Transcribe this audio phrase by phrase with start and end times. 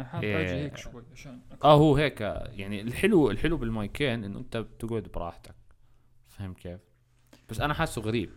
[0.00, 0.42] أنا إيه.
[0.42, 5.54] أجي هيك شوي عشان آه هو هيك يعني الحلو الحلو بالمايكين إنه أنت بتقعد براحتك.
[6.28, 6.80] فاهم كيف؟
[7.50, 8.30] بس أنا حاسه غريب.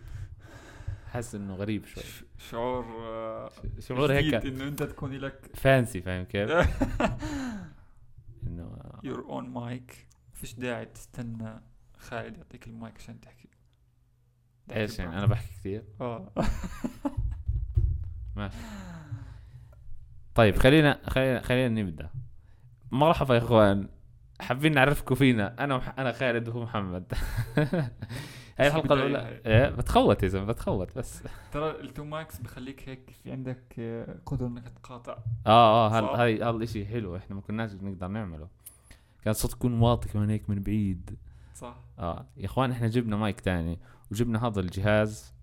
[1.12, 2.04] حاسس إنه غريب شوي.
[2.38, 2.84] شعور
[3.78, 6.50] شعور هيك إنه أنت تكون لك fancy فاهم كيف؟
[8.46, 11.60] إنه your own mic فيش داعي تستنى
[11.98, 13.48] خالد يعطيك المايك عشان تحكي.
[14.70, 15.26] إيش يعني؟ أنا.
[15.26, 16.32] بحكي كثير آه.
[18.36, 18.56] ماشي.
[20.34, 22.10] طيب خلينا خلينا خلينا نبدأ.
[22.90, 23.88] مرحبا يا إخوان.
[24.40, 25.98] حابين نعرفكم فينا؟ أنا وح...
[25.98, 27.12] أنا خالد وهو محمد.
[28.58, 29.40] هاي الحلقة الأولى.
[29.46, 31.22] إيه بتخوت يا زلمة بتخوت بس.
[31.52, 35.18] ترى ال two mics بخليك هيك في عندك آه، قدرة إنك تقاطع.
[35.46, 36.04] آه آه هل...
[36.04, 37.16] هاي هذا الإشي حلو.
[37.16, 38.48] إحنا ما كناش نقدر نعمله.
[39.24, 41.18] كان الصوت يكون واطي كمان هيك من بعيد.
[41.54, 41.76] صح.
[41.98, 43.78] آه يا إخوان إحنا جبنا مايك تاني
[44.10, 45.34] وجبنا هذا الجهاز.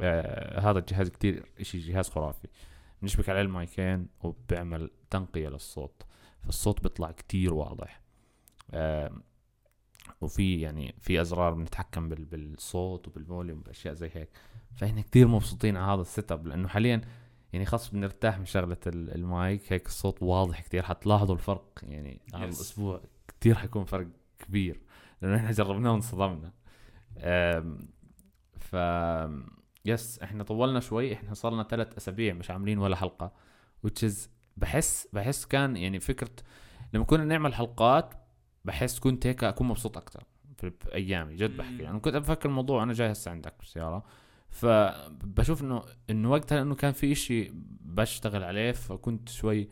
[0.00, 2.48] آه هذا الجهاز كتير إشي جهاز خرافي.
[3.02, 6.02] بنشبك عليه المايكين وبيعمل تنقية للصوت
[6.44, 8.00] فالصوت بيطلع كتير واضح.
[8.70, 9.12] آه
[10.20, 14.28] وفي يعني في أزرار بنتحكم بال- بالصوت وبال volume واشياء زي هيك.
[14.76, 17.00] فاحنا كتير مبسوطين على هذا ال setup لأنه حاليا
[17.52, 20.82] يعني خاص بنرتاح من شغلة ال- المايك هيك الصوت واضح كتير.
[20.82, 22.44] حتلاحظوا الفرق يعني هذا.
[22.44, 24.06] الأسبوع كتير حيكون فرق
[24.38, 24.80] كبير.
[25.22, 26.52] لأنه إحنا جربناه وانصدمنا.
[28.58, 28.76] ف
[29.88, 33.32] يس إحنا طولنا شوي إحنا صار لنا ثلاث أسابيع مش عاملين ولا حلقة.
[33.86, 34.14] Which is
[34.56, 36.30] بحس بحس كان يعني فكرة
[36.94, 38.14] لما كنا نعمل حلقات
[38.64, 40.24] بحس كنت هيك أكون مبسوط أكثر
[40.58, 41.72] في أيامي جد بحكي.
[41.72, 41.80] مم.
[41.80, 44.04] يعني كنت بفكر الموضوع أنا جاي هسه عندك بالسياره
[44.50, 49.68] فبشوف إنه إنه وقتها انه كان في إشي بشتغل عليه فكنت شوي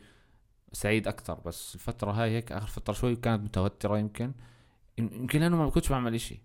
[0.73, 4.33] سعيد أكثر بس الفترة هاي هيك آخر فترة شوي كانت متوترة يمكن.
[4.99, 6.43] يمكن لأنه ما كنتش بعمل إشي.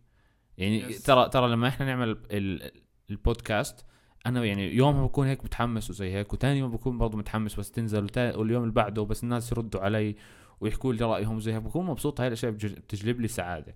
[0.58, 1.03] يعني Yes.
[1.06, 2.72] ترى ترى لما إحنا نعمل ال-
[3.12, 3.86] البودكاست.
[4.26, 8.08] أنا يعني يومها بكون هيك متحمس وزي هيك وتاني يوم بكون برضه متحمس بس تنزل
[8.18, 10.16] واليوم اللي بعده بس الناس يردوا علي
[10.59, 11.62] ويحكوا لي رأيهم زي هيك.
[11.62, 13.76] بكون مبسوط هاي الأشياء بتج- بتجلب لي سعادة.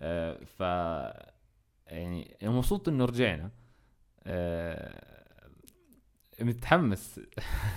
[0.00, 0.60] آه ف
[1.86, 3.50] يعني مبسوط إنه رجعنا.
[4.24, 5.34] آه
[6.40, 7.20] متحمس.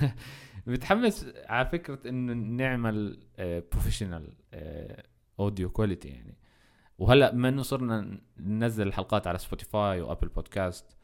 [0.67, 3.19] متحمس على فكرة إنه نعمل
[3.71, 4.33] professional
[5.39, 6.37] audio quality يعني.
[6.97, 10.96] وهلأ بما انه صرنا ننزل الحلقات على سبوتيفاي و Apple Podcast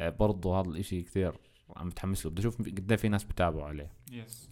[0.00, 1.32] برضه هذا الإشي كثير
[1.76, 2.30] عم متحمس له.
[2.32, 3.90] بدي أشوف قد في ناس بتابعوا عليه.
[4.12, 4.50] yes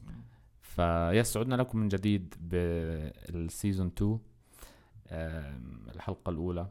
[0.63, 4.19] ف yes عدنا لكم من جديد بال season 2
[5.11, 6.69] آم، الحلقة الأولى.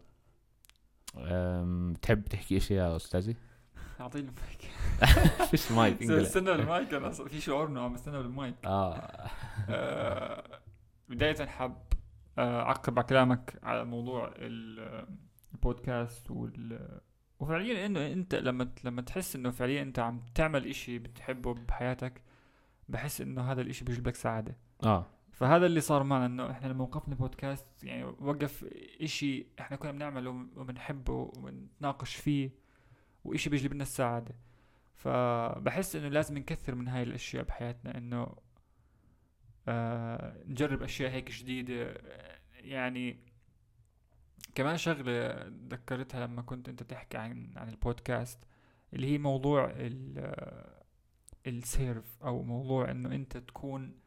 [1.17, 3.35] آم، تحب تحكي شيء يا أستاذي؟
[3.99, 4.71] أعطيني المايك.
[5.51, 6.03] فيش مايك.
[6.11, 8.55] استنى المايك أنا في شعور إنه عم بستنى بالمايك.
[8.65, 8.93] آه.
[9.69, 10.59] آه،
[11.09, 11.83] بداية حاب
[12.37, 15.05] آه، أعقب على كلامك على موضوع ال-
[15.53, 16.99] البودكاست وال
[17.39, 22.21] وفعليا إنه أنت لما لما تحس إنه فعليا أنت عم تعمل إشي بتحبه بحياتك
[22.89, 24.57] بحس إنه هذا الإشي بيجيب لك سعادة.
[24.83, 25.05] آه.
[25.31, 28.65] فهذا اللي صار معنا إنه إحنا لما وقفنا بودكاست يعني وقف
[29.01, 32.49] إشي إحنا كنا بنعمله وبنحبه وبنتناقش فيه
[33.25, 34.35] وإشي بيجلب لنا السعادة.
[34.95, 38.27] فبحس إنه لازم نكثر من هاي الأشياء بحياتنا إنه
[39.67, 43.19] آه نجرب أشياء هيك جديدة آه، يعني
[44.55, 48.39] كمان شغلة ذكرتها لما كنت أنت تحكي عن عن البودكاست
[48.93, 50.33] اللي هي موضوع ال
[51.47, 53.99] السيرف أو موضوع إنه أنت تكون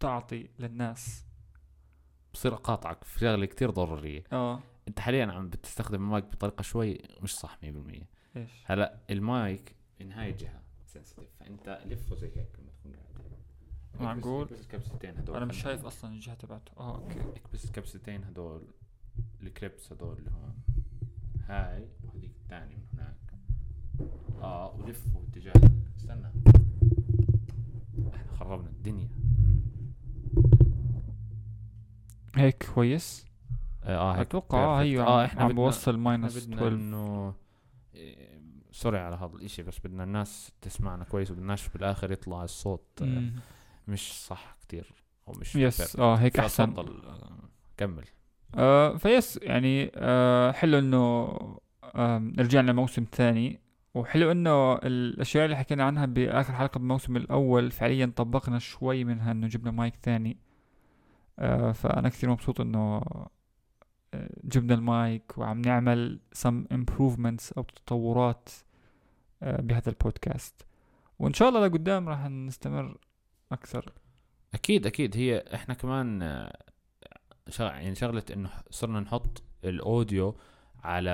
[0.00, 1.24] تعطي للناس.
[2.34, 4.24] بصير أقاطعك في شغلة كتير ضرورية.
[4.32, 4.62] آه.
[4.88, 7.66] أنت حاليا عم بتستخدم المايك بطريقة شوي مش صح 100%
[8.36, 14.16] إيش؟ هلأ المايك من هاي الجهة sensitive فأنت لفه زي هيك لما تكون قاعد.
[14.16, 15.36] معقول؟ اكبس الكبستين هدول.
[15.36, 16.72] أنا مش شايف أصلا الجهة تبعته.
[16.76, 18.66] آه okay إكبس الكبستين هدول.
[19.42, 20.54] ال clips هدول اللي هون.
[21.48, 23.34] هاي وهذيك الثانية من هناك.
[24.42, 25.52] آه ولفوا باتجاه
[25.96, 26.30] استنى.
[28.14, 29.08] إحنا خربنا الدنيا.
[32.36, 33.26] هيك كويس؟
[33.84, 34.82] آه, آه هيك أتوقع آه.
[34.82, 37.34] هي آه إحنا عم بوصل minus بدنا 12 إنه
[37.94, 38.40] إيه،
[38.72, 43.30] sorry على هذا الإشي بس بدنا الناس تسمعنا كويس وبدناش بالآخر يطلع الصوت آه،.
[43.88, 44.92] مش صح كتير
[45.28, 45.96] أو مش yes.
[45.96, 46.74] آه هيك أحسن.
[46.78, 48.04] آه، كمل.
[48.54, 50.98] آه ف yes يعني آه حلو إنه
[51.94, 53.60] آه رجعنا موسم ثاني.
[53.94, 59.46] وحلو إنه الأشياء اللي حكينا عنها بآخر حلقة بالموسم الأول فعليا طبقنا شوي منها إنه
[59.48, 60.38] جبنا مايك ثاني.
[61.38, 63.02] آه فأنا كثير مبسوط إنه
[64.14, 68.48] آه، جبنا المايك وعم نعمل some improvements أو تطورات
[69.42, 70.66] آه بهذا البودكاست.
[71.18, 72.98] وإن شاء الله لقدام راح نستمر
[73.52, 73.92] أكثر.
[74.54, 75.16] أكيد أكيد.
[75.16, 76.56] هي إحنا كمان آه،.
[77.60, 80.36] يعني شغلة إنه صرنا نحط ال audio
[80.84, 81.10] على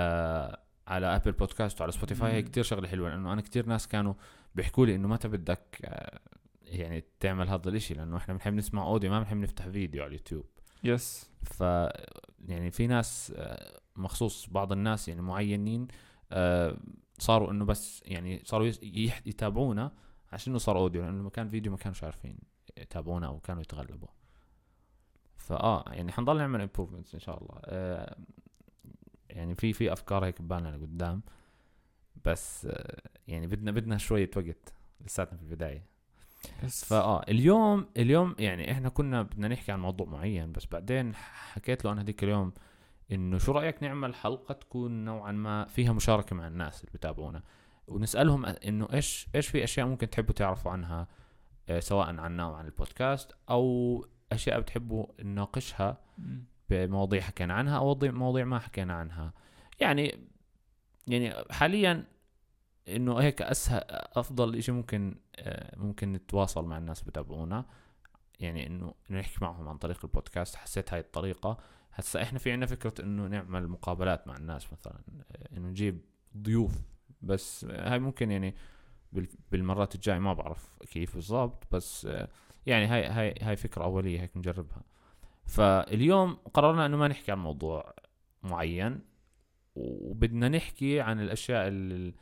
[0.88, 2.49] على Apple Podcast وعلى سبوتيفاي هي مم.
[2.49, 4.14] كتير شغلة حلوة لأنه أنا كتير ناس كانوا
[4.55, 6.20] بيحكوا لي إنه متى بدك آه،
[6.62, 10.44] يعني تعمل هذا الإشي لأنه إحنا بنحب نسمع audio ما بنحب نفتح فيديو على اليوتيوب.
[10.85, 11.61] yes ف
[12.40, 15.88] يعني في ناس آه، مخصوص بعض الناس يعني معينين
[16.32, 16.76] آه،
[17.19, 18.73] صاروا إنه بس يعني صاروا
[19.26, 19.93] يتابعونا
[20.32, 22.38] عشان إنه صار audio لأنه كان فيديو ما كانوش عارفين
[22.78, 24.08] يتابعونا أو كانوا يتغلبوا.
[25.47, 27.61] فآه يعني حنضل نعمل improvements إن شاء الله.
[27.65, 28.17] آه،
[29.31, 31.23] يعني في في أفكار هيك ببالنا لقدام
[32.25, 35.85] بس آه، يعني بدنا بدنا شوية وقت لساتنا في البداية.
[36.62, 41.85] yes فآه اليوم اليوم يعني إحنا كنا بدنا نحكي عن موضوع معين بس بعدين حكيت
[41.85, 42.53] له أنا هذيك اليوم
[43.13, 47.43] إنه شو رأيك نعمل حلقة تكون نوعا ما فيها مشاركة مع الناس اللي بتابعونا؟
[47.89, 51.09] ونسألهم إنه إيش إيش في أشياء ممكن تحبوا تعرفوا عنها
[51.69, 55.99] آه، سواء عنا أو عن البودكاست أو أشياء بتحبوا نناقشها.
[56.70, 59.32] بمواضيع حكينا عنها أو مواضيع- ما حكينا عنها.
[59.81, 60.28] يعني
[61.06, 62.05] يعني حاليا
[62.88, 67.64] إنه هيك اسهل أفضل شيء ممكن آه، ممكن نتواصل مع الناس بتابعونا.
[68.40, 70.56] يعني إنه إنه نحكي معهم عن طريق البودكاست.
[70.56, 71.58] حسيت هاي الطريقة.
[71.93, 74.99] هسا إحنا في عنا فكرة إنه نعمل مقابلات مع الناس مثلا
[75.32, 76.00] آه، إنه نجيب
[76.37, 76.75] ضيوف.
[77.23, 78.55] بس هاي ممكن يعني
[79.53, 82.09] بالمرات الجاية ما بعرف كيف بالضبط بس
[82.67, 84.83] يعني هاي هاي هاي فكرة أولية هيك نجربها.
[85.47, 87.95] فاليوم قررنا إنه ما نحكي عن موضوع
[88.43, 89.01] معين
[89.75, 92.15] وبدنا نحكي عن الأشياء اللي,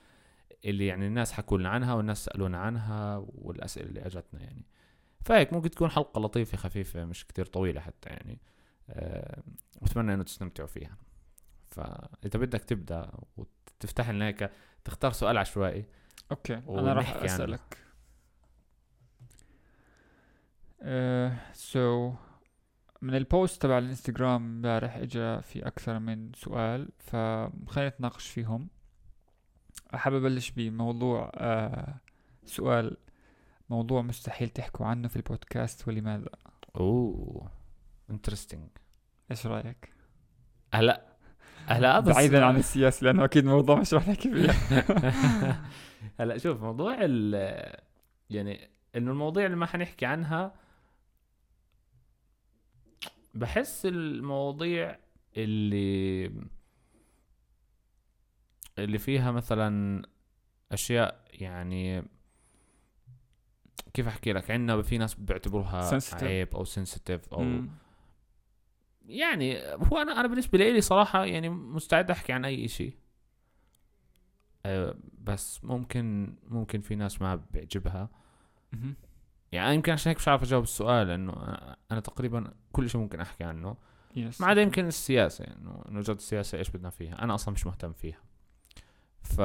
[0.65, 4.67] اللي يعني الناس حكوا لنا عنها والناس سألونا عنها والأسئلة اللي أجتنا يعني.
[5.25, 8.41] فهيك ممكن تكون حلقة لطيفة خفيفة مش كتير طويلة حتى يعني.
[9.83, 10.97] واتمنى إنه تستمتعوا فيها.
[11.67, 14.51] فإذا بدك تبدأ وتفتح لنا هيك
[14.85, 15.85] تختار سؤال عشوائي.
[16.31, 17.17] okay أنا راح.
[17.17, 17.79] أسألك.
[21.53, 22.13] so
[23.03, 28.69] من ال post تبع الإنستغرام امبارح اجى في أكثر من سؤال فخلينا نتناقش فيهم.
[29.95, 32.01] حابب أبلش بموضوع آه
[32.45, 32.97] سؤال
[33.71, 36.29] موضوع مستحيل تحكوا عنه في البودكاست ولماذا؟
[36.77, 37.51] أوه
[38.11, 38.69] انترستنج
[39.31, 39.93] إيش رأيك؟
[40.75, 41.14] هلا
[41.67, 44.51] هلا هذا بعيدا عن السياسة لأنه أكيد موضوع مش رح نحكي فيه
[46.21, 47.35] هلا شوف موضوع ال
[48.31, 50.55] يعني إنه المواضيع اللي ما حنحكي عنها
[53.35, 54.97] بحس المواضيع
[55.37, 56.31] اللي
[58.79, 60.03] اللي فيها مثلا
[60.73, 62.05] أشياء يعني
[63.95, 66.23] كيف أحكي لك عندنا في ناس بيعتبروها Sensitive.
[66.23, 67.71] عيب أو سنسيتيف أو مم.
[69.09, 72.95] يعني هو أنا أنا بالنسبة لي صراحة يعني مستعد أحكي عن أي شيء
[74.67, 78.09] أه بس ممكن ممكن في ناس ما بيعجبها.
[79.53, 83.21] يعني يمكن عشان هيك مش عارف أجاوب السؤال لأنه أنا- أنا تقريبا كل شيء ممكن
[83.21, 83.77] أحكي عنه.
[84.41, 87.93] ما عدا يمكن السياسة يعني إنه جد السياسة إيش بدنا فيها؟ أنا أصلا مش مهتم
[87.93, 88.19] فيها.
[89.23, 89.39] ف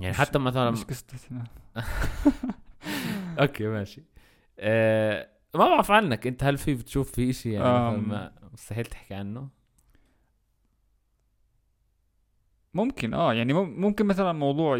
[0.00, 1.44] يعني حتى مثلا مش قصتنا.
[3.40, 4.02] أوكي ماشي.
[4.58, 8.08] أه ما بعرف عنك انت هل في بتشوف في شيء يعني أم.
[8.08, 9.48] ما مستحيل تحكي عنه؟
[12.74, 14.76] ممكن آه يعني مم- ممكن مثلا موضوع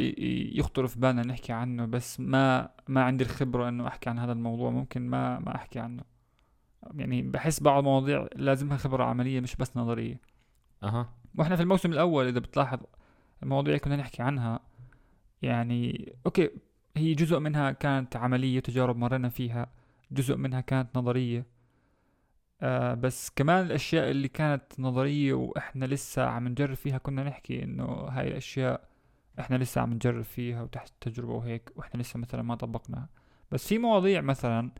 [0.58, 4.70] يخطر في بالنا نحكي عنه بس ما ما عندي الخبرة إنه أحكي عن هذا الموضوع
[4.70, 6.02] ممكن ما ما أحكي عنه.
[6.94, 10.20] يعني بحس بعض المواضيع لازمها خبرة عملية مش بس نظرية.
[10.82, 11.12] أها.
[11.38, 12.78] وإحنا في الموسم الأول إذا بتلاحظ
[13.42, 14.60] المواضيع كنا نحكي عنها
[15.42, 16.50] يعني أوكي
[16.96, 19.66] هي جزء منها كانت عملية تجارب مرينا فيها
[20.10, 21.46] جزء منها كانت نظرية.
[22.62, 27.84] آه بس كمان الأشياء اللي كانت نظرية وإحنا لسه عم نجرب فيها كنا نحكي إنه
[27.84, 28.88] هاي الأشياء
[29.40, 33.08] إحنا لسه عم نجرب فيها وتحت التجربة وهيك وإحنا لسه مثلا ما طبقناها.
[33.50, 34.70] بس في مواضيع مثلا.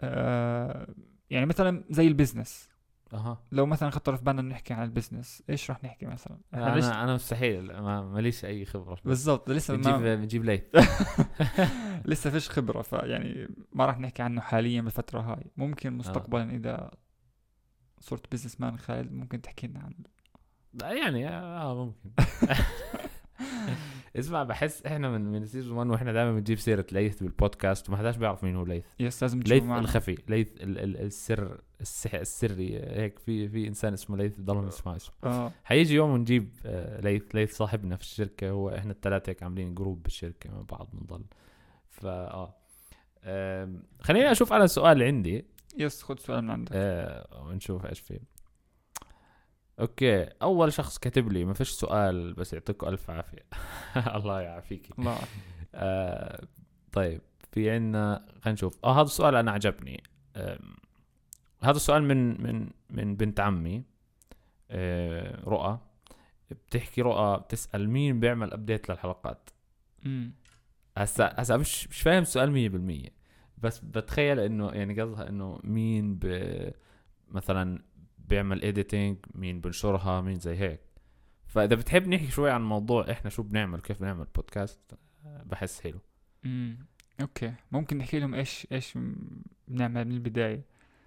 [0.00, 0.94] آه
[1.30, 2.68] يعني مثلا زي ال business.
[3.12, 3.42] أها.
[3.52, 6.84] لو مثلا خطر في بالنا نحكي عن ال business إيش رح نحكي مثلا؟ إحنا ليش-
[6.84, 8.98] أنا أنا مستحيل ما ماليش أي خبرة.
[9.04, 10.62] بالضبط لسه بنجيب ما بنجيب ليث
[12.10, 15.50] لسه فيش خبرة فيعني ما راح نحكي عنه حاليا بالفترة هاي.
[15.56, 16.90] ممكن مستقبلا إذا
[18.00, 19.94] صرت businessman خالد ممكن تحكي لنا عن
[20.96, 22.10] يعني آه ممكن.
[24.16, 28.16] اسمع بحس إحنا من من season 1 وإحنا دائما بنجيب سيرة ليث بالبودكاست وما حداش
[28.16, 28.84] بيعرف مين هو ليث.
[29.00, 34.16] yes لازم ليث الخفي ليث ال ال السر السح السري هيك في في إنسان اسمه
[34.16, 35.14] ليث ضلهم يسمع اسمه.
[35.24, 35.52] آه.
[35.64, 40.02] حيجي يوم ونجيب آه، ليث ليث صاحبنا في الشركة هو إحنا الثلاثه هيك عاملين group
[40.02, 41.24] بالشركة مع بعض بنضل.
[41.90, 42.54] فا آه.
[44.00, 45.44] خليني أشوف أنا السؤال اللي عندي.
[45.78, 46.70] yes خد سؤال من عندك.
[46.74, 48.33] آه ونشوف إيش فيه.
[49.80, 53.46] okay أول شخص كتب لي ما فيش سؤال بس يعطيكم ألف عافية.
[54.16, 55.18] الله يعافيك الله.
[55.74, 56.46] آه
[56.92, 57.20] طيب
[57.52, 58.78] في عنا خلينا نشوف.
[58.84, 60.02] آه هذا السؤال أنا عجبني.
[60.36, 60.58] آه
[61.62, 63.84] هذا السؤال من من من بنت عمي
[64.70, 65.78] آه رؤى.
[66.50, 69.50] بتحكي رؤى بتسأل مين بيعمل update للحلقات.
[70.96, 73.10] هسا هسا مش مش فاهم السؤال 100%
[73.58, 76.26] بس بتخيل إنه يعني قصدها إنه مين ب
[77.28, 77.82] مثلا
[78.28, 80.80] بيعمل editing مين بنشرها مين زي هيك.
[81.46, 84.80] فإذا بتحب نحكي شوي عن موضوع إحنا شو بنعمل كيف بنعمل بودكاست
[85.24, 85.98] بحس حلو.
[86.44, 86.78] امم
[87.20, 87.52] okay.
[87.72, 88.98] ممكن نحكي لهم إيش إيش
[89.68, 90.62] بنعمل من البداية.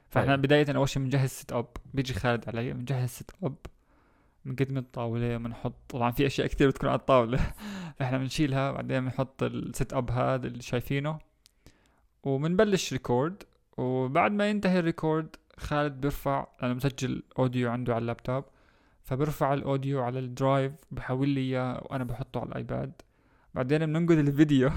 [0.09, 0.41] فإحنا طيب.
[0.41, 3.55] بداية أول شيء بنجهز setup بيجي خالد علي بنجهز setup
[4.45, 7.37] بنقدم الطاولة بنحط طبعا في أشياء كثير بتكون على الطاولة.
[7.99, 11.19] فإحنا بنشيلها بعدين بنحط ال setup هذا اللي شايفينه.
[12.23, 13.43] وبنبلش record
[13.77, 18.43] وبعد ما ينتهي ال record خالد بيرفع لأنه مسجل audio عنده على اللابتوب.
[19.03, 23.01] فبرفع ال audio على ال Drive بحول لي إياه وأنا بحطه على ال iPad.
[23.53, 24.69] بعدين بننقل الفيديو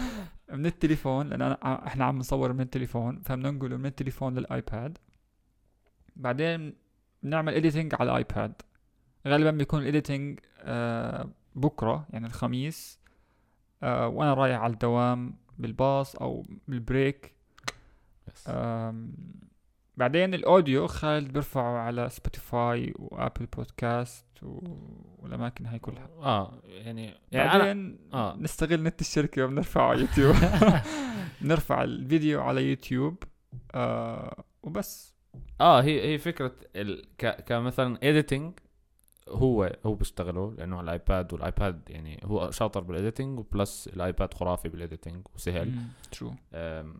[0.52, 4.98] من التليفون لأن أنا إحنا عم نصور من التليفون فبننقله من التليفون لل iPad.
[6.16, 6.74] بعدين
[7.22, 8.52] بنعمل editing على ال iPad.
[9.26, 12.98] غالبا بيكون ال editing آه بكرة يعني الخميس.
[13.82, 17.34] آه وأنا رايح على الدوام بالباص أو بال break.
[19.96, 24.60] بعدين ال audio خالد بيرفعه على سبوتيفاي وابل بودكاست و...
[25.18, 26.08] والأماكن هاي كلها.
[26.20, 28.36] آه يعني يعني بعدين آه.
[28.36, 30.36] نستغل نت الشركة وبنرفعه على يوتيوب.
[31.42, 33.22] نرفع الفيديو على يوتيوب
[33.74, 35.14] آه وبس.
[35.60, 37.04] آه هي هي فكرة ال...
[37.18, 37.44] ك...
[37.44, 38.52] كمثلا editing
[39.28, 44.34] هو هو بيشتغله لأنه على الآيباد والآيباد يعني هو شاطر بال editing و plus الآيباد
[44.34, 45.72] خرافي بال editing وسهل.
[46.54, 46.94] أم،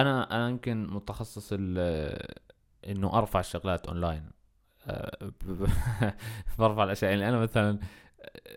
[0.00, 2.34] أنا أنا يمكن متخصص ال-
[2.88, 4.30] إنه أرفع الشغلات أونلاين.
[5.20, 5.66] ب-
[6.58, 7.10] برفع الأشياء.
[7.10, 7.78] يعني أنا مثلا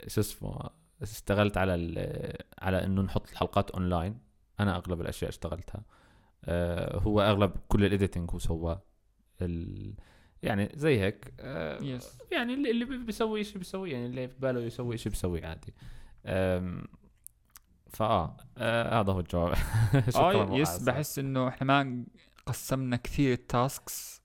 [0.08, 0.70] شو اسمه
[1.01, 4.20] اشتغلت على ال- على إنه نحط الحلقات أونلاين.
[4.60, 5.82] أنا أغلب الأشياء اشتغلتها.
[6.46, 8.82] أه، هو أغلب كل ال editing هو سواه.
[9.41, 9.94] ال...
[10.44, 11.34] يعني زي هيك.
[11.39, 13.91] أه، yes يعني اللي اللي بي- بيسوي شيء بيسوي.
[13.91, 15.74] يعني اللي في باله يسوي شيء بيسويه عادي.
[17.98, 19.54] فآه آه هذا هو الجواب.
[20.16, 20.84] آه yes.
[20.84, 22.06] بحس إنه إحنا ما
[22.46, 24.22] قسمنا كثير ال tasks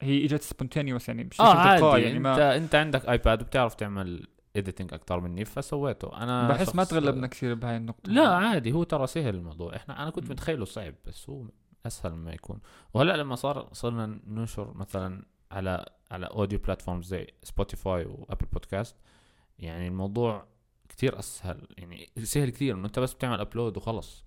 [0.00, 1.84] هي إجت spontaneous يعني بشكل آه عادي.
[1.84, 4.26] يعني يعني أنت ما أنت عندك ايباد وبتعرف تعمل
[4.56, 6.22] editing أكثر مني فسويته.
[6.22, 8.12] أنا بحس ما تغلبنا كثير بهاي النقطة.
[8.12, 9.76] لا عادي هو ترى سهل الموضوع.
[9.76, 10.30] إحنا أنا كنت.
[10.30, 11.44] متخيله صعب بس هو
[11.86, 12.60] أسهل مما يكون.
[12.94, 18.96] وهلأ لما صار صرنا ننشر مثلا على على audio platform زي سبوتيفاي وابل بودكاست
[19.58, 20.51] يعني الموضوع
[20.92, 24.24] كتير أسهل يعني سهل كثير إنه أنت بس بتعمل upload وخلص.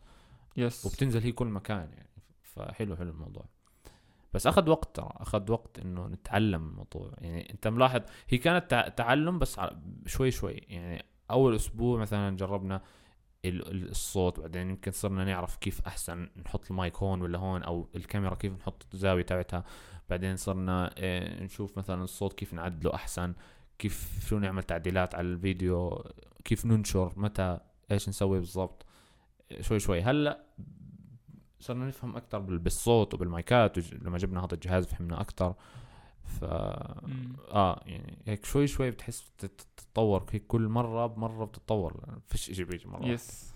[0.58, 2.10] yes وبتنزل هي كل مكان يعني.
[2.44, 3.46] فحلو حلو الموضوع.
[4.34, 7.12] بس أخذ وقت ترى أخذ وقت إنه نتعلم الموضوع.
[7.18, 9.60] يعني أنت ملاحظ هي كانت تع- تعلم بس
[10.06, 10.54] شوي شوي.
[10.54, 12.82] يعني أول أسبوع مثلا جربنا
[13.46, 17.90] ال- ال- الصوت بعدين يمكن صرنا نعرف كيف أحسن نحط المايك هون ولا هون أو
[17.96, 19.64] الكاميرا كيف نحط الزاوية تبعتها.
[20.10, 23.34] بعدين صرنا آه، نشوف مثلا الصوت كيف نعدله أحسن.
[23.80, 26.06] كيف شو نعمل تعديلات على الفيديو
[26.46, 27.60] كيف ننشر متى
[27.92, 28.86] إيش نسوي بالضبط.
[29.62, 30.02] شوي شوي.
[30.02, 30.44] هلأ
[31.60, 35.56] صرنا نفهم أكثر بالصوت وبالمايكات وج- لما جبنا هذا الجهاز فهمنا أكثر
[36.24, 36.44] ف.
[36.44, 42.20] آه يعني هيك شوي شوي بتحس بتت- بتتطور هيك كل مرة بمرة بتتطور.
[42.28, 43.06] فيش شيء بيجي مرة.
[43.06, 43.54] يس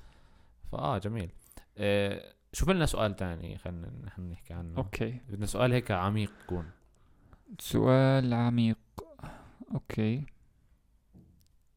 [0.71, 1.29] فاه جميل.
[1.77, 3.57] آه شوف لنا سؤال تاني.
[3.57, 4.77] خلينا نحن نحكي عنه.
[4.77, 5.19] Okay.
[5.29, 6.69] بدنا سؤال هيك عميق يكون.
[7.59, 8.77] سؤال عميق.
[9.73, 10.25] Okay.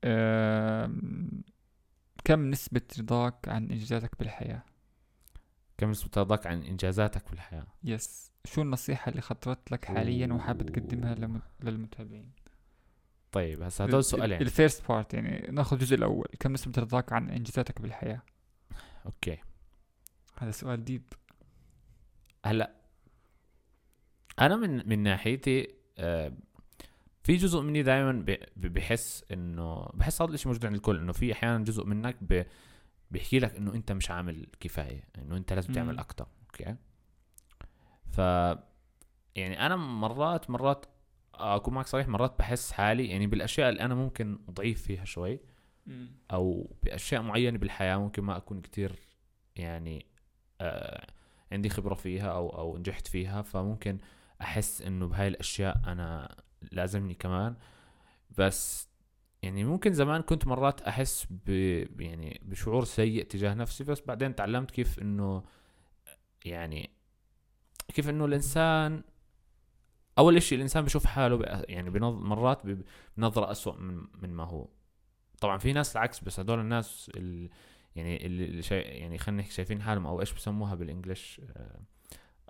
[0.04, 1.42] أم...
[2.25, 4.62] كم نسبة رضاك عن إنجازاتك بالحياة؟
[5.78, 11.14] كم نسبة رضاك عن إنجازاتك بالحياة؟ yes شو النصيحة اللي خطرت لك حاليا وحابب تقدمها
[11.14, 11.42] للم...
[11.61, 12.32] للمتابعين؟
[13.32, 14.40] طيب هسا هدول سؤالين.
[14.40, 16.26] ال first part يعني ناخذ الجزء الأول.
[16.40, 18.22] كم نسبة رضاك عن إنجازاتك بالحياة؟
[19.06, 19.38] okay.
[20.38, 21.12] هذا سؤال deep
[22.44, 22.75] هلأ
[24.40, 26.32] أنا من من ناحيتي آه،
[27.23, 28.25] في جزء مني دائما
[28.57, 32.47] بحس إنه بحس هذا الشيء موجود عند الكل إنه في أحيانا جزء منك ب-
[33.11, 35.99] بيحكي لك إنه أنت مش عامل كفاية إنه أنت لازم تعمل.
[35.99, 36.76] أكثر okay
[38.11, 38.19] ف
[39.37, 40.87] يعني أنا مرات مرات
[41.35, 45.41] أكون معك صريح مرات بحس حالي يعني بالأشياء اللي أنا ممكن ضعيف فيها شوي
[46.33, 48.99] أو بأشياء معينة بالحياة ممكن ما أكون كتير
[49.57, 50.07] يعني
[50.61, 51.07] آه
[51.52, 53.99] عندي خبرة فيها أو أو نجحت فيها فممكن
[54.41, 56.37] أحس إنه بهاي الأشياء أنا
[56.73, 57.54] لازمني كمان.
[58.38, 58.88] بس
[59.42, 61.49] يعني ممكن زمان كنت مرات أحس ب
[62.00, 65.42] يعني بشعور سيء تجاه نفسي بس بعدين تعلمت كيف إنه
[66.45, 66.90] يعني
[67.95, 69.02] كيف إنه الإنسان
[70.19, 72.62] أول إشي الإنسان بشوف حاله يعني بنظ مرات
[73.16, 74.69] بنظرة أسوأ من من ما هو.
[75.40, 77.50] طبعا في ناس العكس بس هدول الناس ال
[77.97, 81.81] يعني اللي شاي يعني خلينا نحكي شايفين حالهم أو إيش بسموها بالإنجلش آه،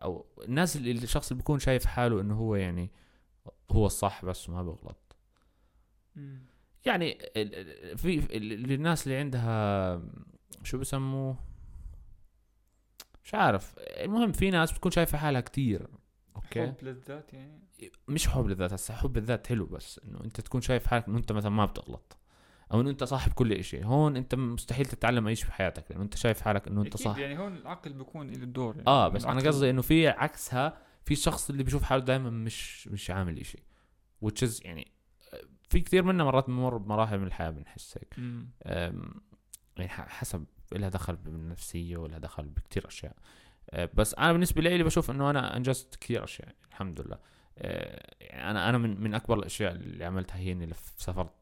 [0.02, 2.90] أو الناس اللي الشخص اللي بيكون شايف حاله إنه هو يعني
[3.70, 5.16] هو الصح بس ما بيغلط
[6.86, 7.18] يعني
[7.96, 8.36] في
[8.74, 10.02] الناس اللي عندها
[10.62, 11.36] شو بسموه؟
[13.24, 13.74] مش عارف.
[13.78, 15.86] المهم في ناس بتكون شايفة حالها كتير.
[16.36, 17.62] أوكي؟ حب للذات يعني.
[18.08, 21.32] مش حب للذات هسه حب الذات حلو بس إنه أنت تكون شايف حالك إنه أنت
[21.32, 22.16] مثلا ما بتغلط.
[22.72, 26.02] أو إنه أنت صاحب كل شيء هون أنت مستحيل تتعلم أي شيء في حياتك لأنه
[26.02, 28.86] أنت شايف حالك إنه أنت صح يعني هون العقل بيكون له الدور يعني.
[28.86, 33.10] آه بس أنا قصدي إنه في عكسها في شخص اللي بيشوف حاله دائما مش مش
[33.10, 33.62] عامل شيء
[34.24, 34.92] which يعني
[35.68, 38.18] في كثير منا مرات بمر بمراحل من الحياة بنحس هيك.
[39.76, 43.16] يعني حسب لها دخل بالنفسية ولها دخل بكثير أشياء.
[43.70, 47.18] أه، بس أنا بالنسبة لي بشوف إنه أنا إنجزت كثير أشياء الحمد لله.
[47.58, 51.32] أه، يعني أنا أنا من من أكبر الأشياء اللي عملتها هي إني سافرت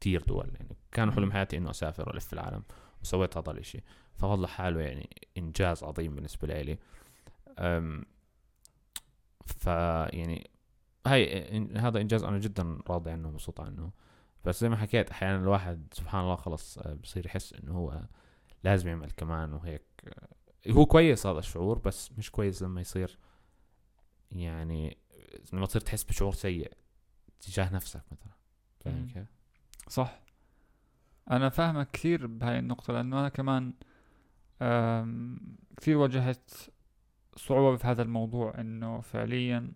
[0.00, 0.50] كثير دول.
[0.54, 2.62] يعني كان حلم حياتي إنه أسافر وألف العالم
[3.02, 3.80] وسويت هذا الإشي.
[4.14, 6.78] فوالله حاله يعني إنجاز عظيم بالنسبة لي.
[9.50, 9.66] أم، ف
[10.14, 10.50] يعني
[11.06, 13.90] هاي هذا إنجاز أنا جدا راضي عنه ومبسوط عنه
[14.44, 18.00] بس زي ما حكيت أحيانا الواحد سبحان الله خلص آه، بصير يحس إنه هو
[18.64, 19.82] لازم يعمل كمان وهيك
[20.70, 23.18] هو كويس هذا الشعور بس مش كويس لما يصير
[24.32, 24.98] يعني
[25.52, 26.72] لما تصير تحس بشعور سيء
[27.40, 28.32] تجاه نفسك مثلا
[28.80, 29.06] فاهم.
[29.06, 29.26] كيف؟
[29.88, 30.20] صح
[31.30, 33.72] أنا فاهمك كثير بهاي النقطة لأنه أنا كمان
[35.76, 36.50] كثير واجهت
[37.36, 39.72] صعوبة في هذا الموضوع إنه فعليا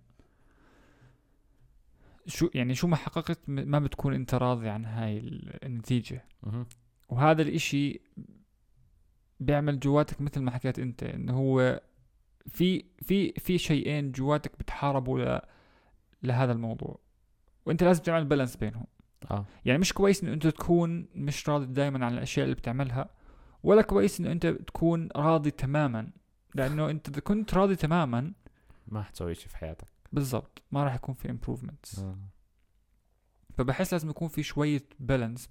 [2.26, 6.24] شو يعني شو ما حققت ما بتكون أنت راضي عن هاي ال- النتيجة.
[7.08, 8.00] وهذا الإشي
[9.40, 11.80] بيعمل جواتك مثل ما حكيت أنت إنه هو
[12.48, 15.40] في في في شيئين جواتك بتحاربوا ل
[16.22, 16.98] لهذا الموضوع.
[17.66, 18.86] وأنت لازم تعمل بالانس بينهم.
[19.30, 19.46] آه.
[19.64, 23.10] يعني مش كويس إنه أنت تكون مش راضي دائما عن الأشياء اللي بتعملها
[23.62, 26.10] ولا كويس إنه أنت تكون راضي تماما
[26.54, 28.32] لأنه أنت إذا كنت راضي تماما
[28.88, 29.88] ما حتسوي شيء في حياتك.
[30.12, 31.98] بالضبط ما راح يكون في improvements.
[31.98, 32.18] آه.
[33.54, 35.50] فبحس لازم يكون في شوية بالانس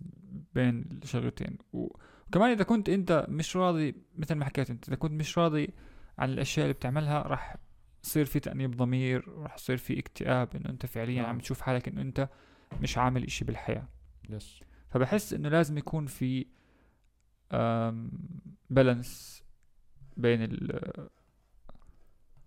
[0.53, 1.57] بين الشغلتين.
[1.73, 5.73] وكمان إذا كنت أنت مش راضي مثل ما حكيت أنت إذا كنت مش راضي
[6.17, 7.55] عن الأشياء اللي بتعملها راح
[8.03, 11.23] يصير في تأنيب ضمير وراح يصير في اكتئاب إنه أنت فعليا.
[11.23, 12.29] عم تشوف حالك إنه أنت
[12.81, 13.87] مش عامل إشي بالحياة.
[14.29, 14.59] يس
[14.89, 16.45] فبحس إنه لازم يكون في
[18.69, 19.43] بالانس
[20.19, 21.09] بين ال-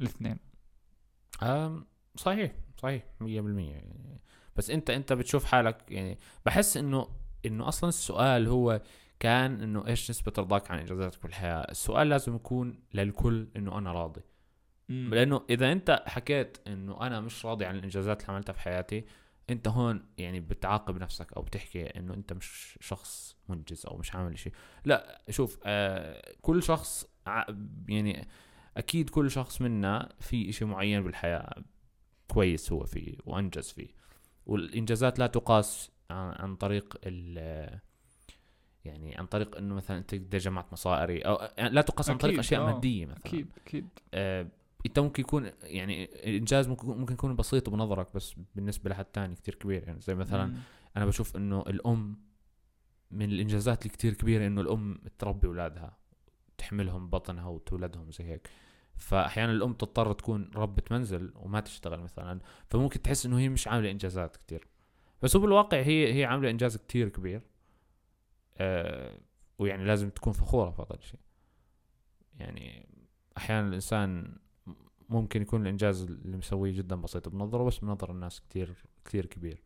[0.00, 0.38] الاثنين.
[1.42, 3.24] أم صحيح صحيح 100%
[3.70, 4.20] يعني.
[4.56, 7.08] بس أنت أنت بتشوف حالك يعني بحس إنه
[7.46, 8.80] إنه أصلا السؤال هو
[9.20, 14.20] كان إنه إيش نسبة رضاك عن انجازاتك بالحياة السؤال لازم يكون للكل إنه أنا راضي.
[14.88, 19.04] لأنه إذا أنت حكيت إنه أنا مش راضي عن الانجازات اللي عملتها في حياتي
[19.50, 24.38] أنت هون يعني بتعاقب نفسك أو بتحكي إنه أنت مش شخص منجز أو مش عامل
[24.38, 24.52] شيء
[24.84, 27.06] لا شوف آه كل شخص
[27.88, 28.28] يعني
[28.76, 31.62] أكيد كل شخص منا في إشي معين بالحياة
[32.28, 33.88] كويس هو فيه وأنجز فيه.
[34.46, 37.80] والإنجازات لا تقاس عن, طريق ال
[38.84, 42.38] يعني عن طريق إنه مثلا أنت قد جمعت مصاري أو يعني لا تقاس عن طريق
[42.38, 43.26] أشياء آه، مادية مثلا.
[43.26, 43.88] أكيد أكيد.
[44.14, 44.46] آه،
[44.86, 49.54] إنت ممكن يكون يعني الانجاز ممكن ممكن يكون بسيط بنظرك بس بالنسبة لحد تاني كتير
[49.54, 49.84] كبير.
[49.86, 50.56] يعني زي مثلا مم.
[50.96, 52.16] أنا بشوف إنه الأم
[53.10, 56.01] من الإنجازات الكتير كبيرة إنه الأم تربي أولادها.
[56.58, 58.50] تحملهم بطنها وتولدهم زي هيك.
[58.96, 63.90] فأحيانا الأم تضطر تكون ربة منزل وما تشتغل مثلا فممكن تحس إنه هي مش عاملة
[63.90, 64.68] إنجازات كتير.
[65.22, 67.42] بس هو بالواقع هي هي عاملة إنجاز كتير كبير.
[68.58, 69.18] آه
[69.58, 71.20] ويعني لازم تكون فخورة في هذا الشيء.
[72.38, 72.88] يعني
[73.36, 74.36] أحيانا الإنسان
[75.08, 79.62] ممكن يكون الإنجاز اللي مسويه جدا بسيط بنظرة بس بنظر الناس كتير كتير كبير.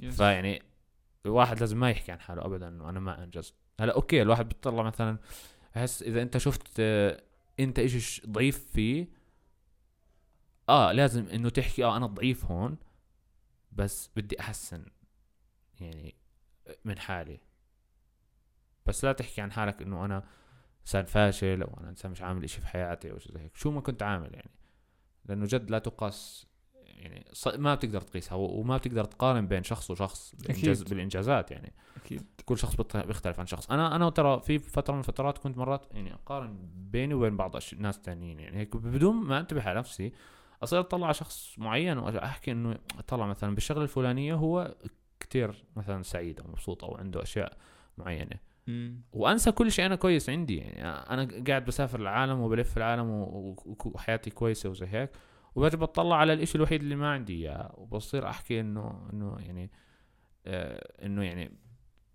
[0.00, 0.16] yes.
[0.16, 0.62] فيعني
[1.26, 3.54] الواحد لازم ما يحكي عن حاله ابدا انه أنا ما أنجزت.
[3.80, 5.18] هلأ okay الواحد بيطلع مثلا
[5.74, 7.22] بحس إذا أنت شفت آه،
[7.60, 9.06] أنت اشي ضعيف فيه
[10.68, 12.76] آه لازم إنه تحكي آه أنا ضعيف هون
[13.72, 14.86] بس بدي أحسن
[15.80, 16.14] يعني
[16.84, 17.40] من حالي.
[18.86, 20.24] بس لا تحكي عن حالك إنه أنا
[20.80, 23.56] إنسان فاشل أو أنا إنسان مش عامل إشي في حياتي أو شيء زي هيك.
[23.56, 24.50] شو ما كنت عامل يعني.
[25.24, 26.46] لأنه جد لا تقاس
[27.02, 30.90] يعني ص- ما بتقدر تقيسها وما بتقدر تقارن بين شخص وشخص بالإنجاز أكيد.
[30.94, 31.72] بالإنجازات يعني
[32.04, 35.86] أكيد كل شخص بيختلف عن شخص أنا أنا ترى في فترة من الفترات كنت مرات
[35.92, 37.56] يعني أقارن بيني وبين بعض.
[37.78, 40.12] ناس تانيين يعني هيك بدون ما أنتبه على نفسي
[40.62, 44.74] أصير أطلع على شخص معين واحكي إنه طلع مثلا بالشغلة الفلانية هو
[45.20, 47.56] كتير مثلا سعيد أو مبسوط أو عنده أشياء
[47.98, 48.36] معينة
[48.66, 49.00] مم.
[49.12, 53.10] وأنسى كل شيء أنا كويس عندي يعني أنا قاعد بسافر العالم وبلف العالم
[53.84, 55.10] وحياتي كويسة وزي هيك
[55.54, 57.74] وبرجع بطلع على الإشي الوحيد اللي ما عندي إياه.
[57.78, 59.70] وبصير أحكي إنه إنه يعني
[60.46, 61.52] آه إنه يعني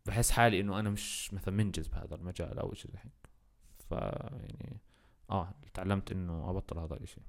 [0.06, 3.30] بحس حالي إنه أنا مش مثلا منجز بهذا المجال أو شيء زي هيك.
[3.89, 4.82] ف يعني
[5.32, 7.21] آه تعلمت إنه أبطل هذا الإشي.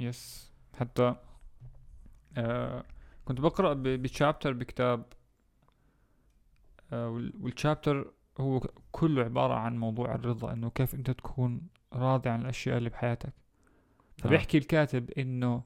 [0.00, 1.14] يس حتى
[2.36, 2.84] آه
[3.24, 5.04] كنت بقرأ ب- بشابتر بكتاب
[6.92, 8.60] آه وال- والشابتر هو
[8.92, 11.60] كله عبارة عن موضوع الرضا إنه كيف أنت تكون
[11.92, 13.32] راضي عن الأشياء اللي بحياتك.
[14.18, 15.62] فبيحكي الكاتب إنه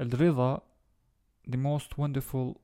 [0.00, 0.62] الرضا
[1.50, 2.54] the most wonderful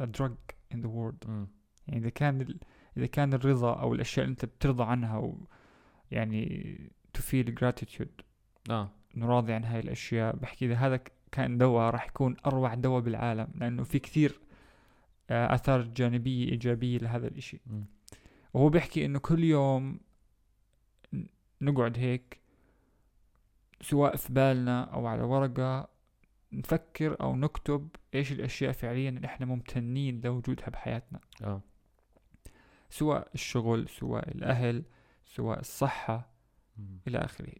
[0.00, 0.36] uh, drug
[0.74, 1.46] in the world مم.
[1.88, 2.60] يعني إذا كان ال...
[2.96, 5.46] إذا كان الرضا أو الأشياء اللي أنت بترضى عنها و
[6.10, 6.76] يعني
[7.18, 8.24] to feel gratitude
[8.70, 11.00] آه انه راضي عن هاي الأشياء بحكي إذا هذا
[11.32, 14.40] كان دواء راح يكون أروع دواء بالعالم لأنه في كثير
[15.30, 17.84] آه، آثار جانبية إيجابية لهذا الإشي مم.
[18.54, 20.00] وهو بيحكي إنه كل يوم
[21.60, 22.41] نقعد هيك
[23.82, 25.88] سواء في بالنا أو على ورقة
[26.52, 31.20] نفكر أو نكتب إيش الأشياء فعليا اللي إحنا ممتنين لوجودها بحياتنا.
[31.44, 31.60] آه.
[32.90, 34.82] سواء الشغل سواء الأهل
[35.26, 36.28] سواء الصحة
[36.78, 36.98] مم.
[37.08, 37.52] إلى آخره.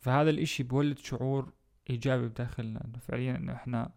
[0.00, 1.52] فهذا الإشي بولد شعور
[1.90, 3.90] إيجابي بداخلنا إنه فعليا إنه إحنا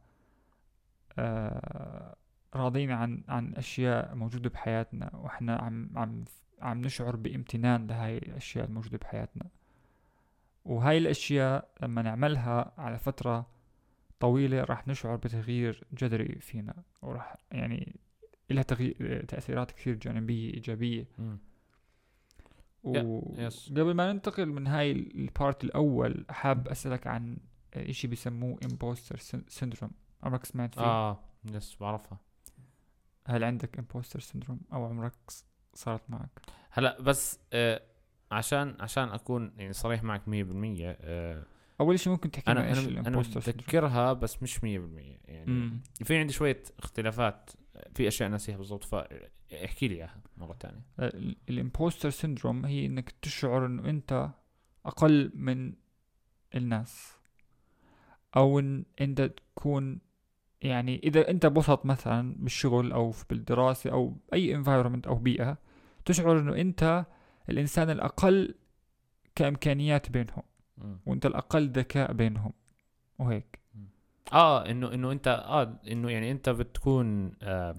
[1.20, 2.16] آه
[2.56, 6.24] راضين عن عن أشياء موجودة بحياتنا وإحنا عم عم
[6.62, 9.46] عم نشعر بامتنان لهاي الأشياء الموجودة بحياتنا.
[10.68, 13.48] وهاي الأشياء لما نعملها على فترة
[14.20, 17.96] طويلة راح نشعر بتغيير جذري فينا وراح يعني
[18.50, 21.08] لها تغيير تأثيرات كثير جانبية إيجابية.
[22.84, 27.38] وقبل ما ننتقل من هاي ال part الأول حاب أسألك عن
[27.74, 29.16] إشي بيسموه imposter
[29.60, 29.92] syndrome
[30.24, 31.20] عمرك سمعت فيه؟ آه
[31.54, 32.20] yes بعرفها
[33.28, 35.14] هل عندك imposter syndrome أو عمرك
[35.74, 37.82] صارت معك؟ هلأ بس آه
[38.32, 41.44] عشان عشان أكون يعني صريح معك 100% آه
[41.82, 45.82] أول شيء ممكن تحكي أنا أنا syndrome؟ متذكرها بس مش 100% يعني مم.
[46.04, 47.50] في عندي شوية اختلافات
[47.96, 50.82] في أشياء ناسيها بالضبط فاحكي لي إياها مرة ثانية
[51.50, 54.30] ال imposter syndrome هي إنك تشعر إنه أنت
[54.86, 55.74] أقل من
[56.56, 57.18] الناس
[58.36, 60.00] أو إن أنت تكون
[60.62, 65.58] يعني إذا أنت وسط مثلا بالشغل أو في بالدراسة أو أي environment أو بيئة
[66.06, 67.06] تشعر إنه أنت
[67.50, 68.56] الإنسان الأقل
[69.36, 70.44] كإمكانيات بينهم.
[71.06, 72.54] وأنت الأقل ذكاء بينهم.
[73.20, 73.60] وهيك.
[74.34, 77.76] آه انه إنه انت آه إنه يعني أنت بتكون آه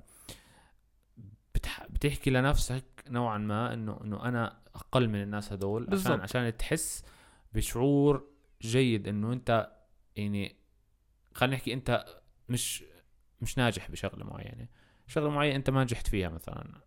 [1.54, 6.20] بتح بتحكي لنفسك نوعا ما انه إنه أنا أقل من الناس هدول عشان.
[6.20, 7.04] عشان تحس
[7.54, 8.28] بشعور
[8.62, 9.72] جيد إنه أنت
[10.16, 10.56] يعني
[11.34, 12.04] خلينا نحكي أنت
[12.48, 12.84] مش
[13.40, 14.68] مش ناجح بشغلة معينة.
[15.06, 16.80] شغلة معينة أنت ما نجحت فيها مثلا.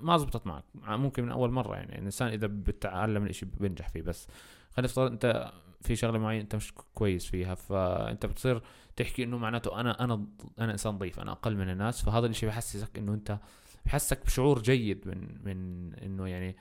[0.00, 0.64] ما زبطت معك.
[0.74, 1.98] ممكن من أول مرة يعني.
[1.98, 4.02] الإنسان إذا بتعلم الإشي بينجح فيه.
[4.02, 4.28] بس
[4.70, 8.62] خلينا نفترض أنت في شغلة معينة أنت مش كويس فيها فأنت بتصير
[8.96, 10.26] تحكي إنه معناته أنا أنا
[10.58, 12.02] أنا إنسان ضعيف أنا أقل من الناس.
[12.04, 13.38] فهذا الإشي بحسسك إنه أنت
[13.86, 16.56] بحسك بشعور جيد من من إنه يعني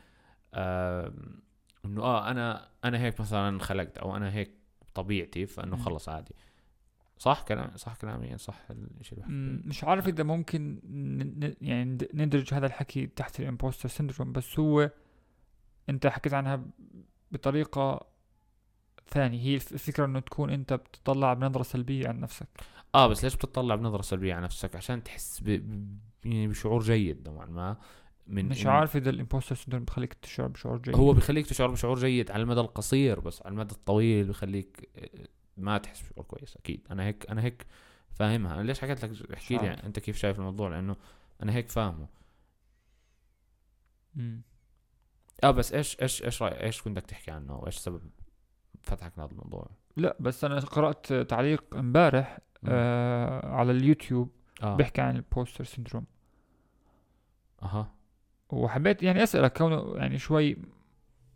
[0.54, 1.14] آه
[1.86, 4.52] إنه آه أنا أنا هيك مثلا خلقت أو أنا هيك
[4.94, 5.78] طبيعتي فإنه.
[5.78, 6.36] خلص عادي.
[7.18, 8.62] صح كلام صح كلامي يعني صح
[9.02, 9.20] الشيء
[9.66, 10.80] مش عارف إذا ممكن
[11.62, 14.92] يعني ند- ندرج هذا الحكي تحت ال imposter syndrome بس هو
[15.90, 16.70] أنت حكيت عنها ب-
[17.32, 18.08] بطريقة
[19.08, 22.48] ثانية هي الف- الفكرة إنه تكون أنت بتطلع بنظرة سلبية عن نفسك.
[22.96, 25.48] آه بس ليش بتطلع بنظرة سلبية على نفسك؟ عشان تحس ب...
[26.26, 27.78] يعني بشعور جيد نوعا ما.
[28.28, 30.96] من مش عارف إذا ال imposter syndrome بخليك تشعر بشعور جيد.
[30.96, 35.10] هو بيخليك تشعر بشعور جيد على المدى القصير بس على المدى الطويل بيخليك آه،
[35.58, 36.88] ما تحس بشعور كويس أكيد.
[36.92, 37.66] أنا هيك أنا هيك
[38.14, 38.56] فاهمها.
[38.56, 39.86] أنا ليش حكيت لك احكي لي عارف.
[39.86, 40.96] أنت كيف شايف الموضوع؟ لأنه
[41.44, 42.08] أنا هيك فاهمه.
[44.16, 44.42] مم.
[45.44, 48.02] آه بس إيش إيش إيش رايك إيش كنت بدك تحكي عنه؟ وايش سبب
[48.84, 52.40] فتحك لهذا الموضوع؟ لا بس أنا قرأت تعليق امبارح.
[52.68, 54.32] آه على اليوتيوب
[54.64, 54.76] آه.
[54.76, 56.06] بيحكي عن ال imposter syndrome
[57.64, 57.94] أها.
[58.50, 60.58] وحبيت يعني أسألك كونه يعني شوي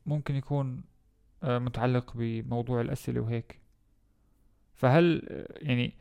[0.06, 0.84] ممكن يكون
[1.44, 3.60] آه، متعلق بموضوع الأسئلة وهيك.
[4.80, 5.22] فهل
[5.56, 5.94] يعني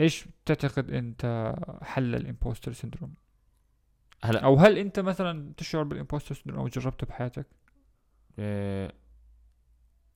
[0.00, 3.14] إيش بتعتقد أنت حل ال imposter syndrome
[4.24, 4.40] هلا.
[4.40, 7.46] أو هل أنت مثلا تشعر بال imposter syndrome أو جربته بحياتك؟
[8.38, 8.92] إيه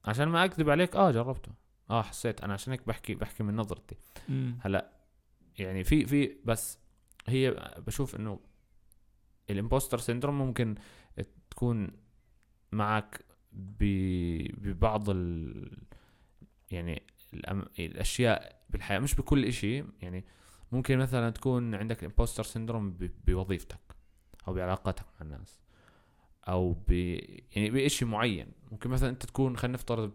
[0.05, 1.53] عشان ما أكذب عليك آه جربته.
[1.91, 2.41] آه حسيت.
[2.41, 3.97] أنا عشان هيك بحكي بحكي من نظرتي.
[4.61, 4.91] هلا
[5.59, 6.79] يعني في في بس
[7.27, 8.41] هي بشوف إنه
[9.51, 10.75] ال imposter syndrome ممكن
[11.51, 11.91] تكون
[12.73, 15.79] معك ب- ببعض ال
[16.71, 17.03] يعني.
[17.79, 20.25] الأشياء بالحياة مش بكل إشي يعني
[20.73, 23.11] ممكن مثلا تكون عندك imposter syndrome ب...
[23.27, 23.81] بوظيفتك
[24.49, 25.61] أو بعلاقاتك مع الناس
[26.49, 26.91] أو ب
[27.57, 28.53] يعني بإشي معين.
[28.73, 30.13] ممكن مثلا أنت تكون خلينا نفترض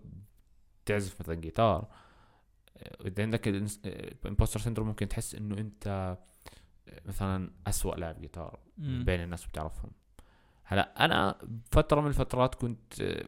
[0.85, 1.87] تعزف مثلا جيتار
[3.05, 6.17] إذا عندك ال imposter syndrome ممكن تحس إنه أنت
[7.05, 9.03] مثلا أسوأ لاعب جيتار مم.
[9.05, 9.91] بين الناس بتعرفهم
[10.63, 11.35] هلأ أنا
[11.71, 13.25] فترة من الفترات كنت آه،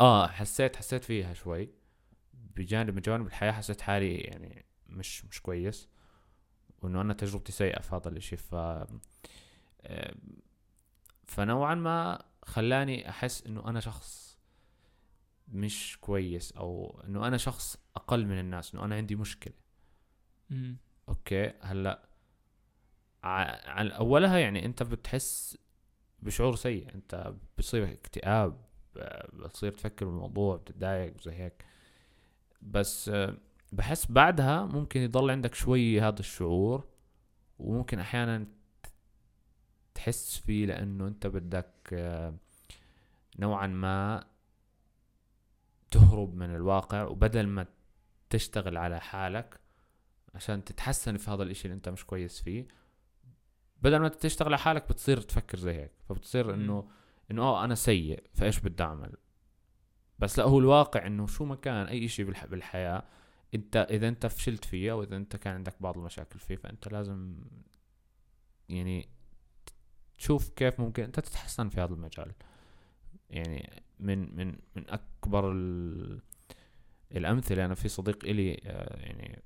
[0.00, 1.68] آه حسيت حسيت فيها شوي.
[2.58, 5.88] بجانب من جوانب الحياة حسيت حالي يعني مش مش كويس
[6.82, 8.36] وإنه أنا تجربتي سيئة في هذا الإشي.
[8.36, 10.14] ف آه،
[11.26, 14.38] فنوعا ما خلاني أحس إنه أنا شخص
[15.48, 19.54] مش كويس أو إنه أنا شخص أقل من الناس إنه أنا عندي مشكلة.
[20.50, 20.76] مم.
[21.08, 22.08] أوكي هلأ
[23.24, 25.58] على أولها يعني أنت بتحس
[26.22, 26.94] بشعور سيء.
[26.94, 31.64] أنت بتصير اكتئاب ب- بتصير تفكر بالموضوع بتتضايق وزي هيك.
[32.60, 33.10] بس
[33.72, 36.84] بحس بعدها ممكن يضل عندك شوي هذا الشعور
[37.58, 38.46] وممكن أحيانا
[39.94, 41.94] تحس فيه لأنه أنت بدك
[43.38, 44.24] نوعا ما
[45.90, 47.66] تهرب من الواقع وبدل ما
[48.30, 49.60] تشتغل على حالك
[50.34, 52.68] عشان تتحسن في هذا الإشي اللي أنت مش كويس فيه
[53.82, 55.92] بدل ما تشتغل على حالك بتصير تفكر زي هيك.
[56.08, 56.90] فبتصير إنه
[57.30, 59.16] إنه آه أنا سيء فإيش بدي أعمل؟
[60.18, 63.02] بس لا هو الواقع إنه شو ما كان أي شيء بالح- بالحياة
[63.54, 67.36] أنت إذا أنت فشلت فيه أو اذا أنت كان عندك بعض المشاكل فيه فأنت لازم
[68.68, 69.08] يعني
[70.18, 72.32] تشوف كيف ممكن أنت تتحسن في هذا المجال.
[73.30, 76.20] يعني من من من أكبر ال-
[77.16, 79.42] الأمثلة أنا في صديق إلي آه، يعني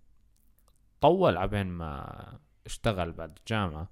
[1.01, 3.91] طول عبين ما اشتغل بعد الجامعة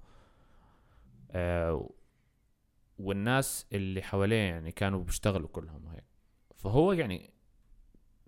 [1.31, 1.89] آه،
[2.99, 6.03] والناس اللي حواليه يعني كانوا بيشتغلوا كلهم هيك.
[6.63, 7.33] فهو يعني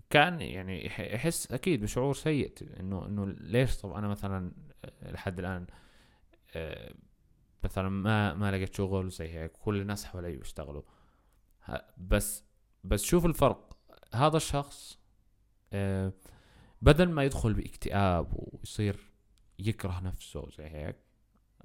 [0.09, 4.51] كان يعني يح- يحس أكيد بشعور سيء إنه إنه ليش طب أنا مثلا
[4.85, 5.67] آه، لحد الآن
[6.55, 6.93] آه،
[7.63, 10.81] مثلا ما ما لقيت شغل زي هيك كل الناس حوالي بيشتغلوا
[11.97, 12.43] بس
[12.83, 13.77] بس شوف الفرق.
[14.13, 14.99] هذا الشخص
[15.73, 16.13] آه،
[16.81, 19.11] بدل ما يدخل باكتئاب ويصير
[19.59, 20.95] يكره نفسه زي هيك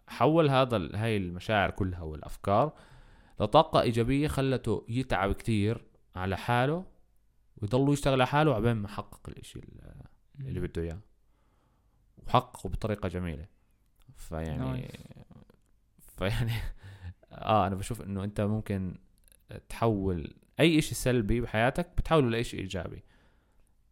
[0.08, 2.72] حول هذا هاي المشاعر كلها والأفكار
[3.40, 5.84] لطاقة إيجابية خلته يتعب كتير.
[6.18, 6.84] على حاله
[7.56, 10.02] ويضل يشتغل على حاله عبين ما حقق الإشي ال-
[10.40, 10.98] اللي بده إياه.
[12.26, 13.46] وحققه بطريقة جميلة.
[14.16, 14.98] فيعني
[16.16, 16.52] فيعني
[17.32, 18.94] آه أنا بشوف إنه أنت ممكن
[19.68, 23.02] تحول أي إشي سلبي بحياتك بتحوله لإشي إيجابي.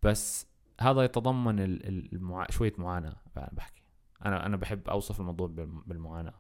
[0.03, 0.47] بس
[0.81, 2.51] هذا يتضمن ال- ال- المعا...
[2.51, 3.83] شوية معاناة بقى بحكي.
[4.27, 6.35] أنا أنا بحب أوصف الموضوع بالم- بالمعاناة.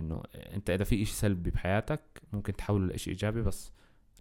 [0.00, 2.00] إنه أنت إذا في إشي سلبي بحياتك
[2.32, 3.72] ممكن تحوله لإشي إيجابي بس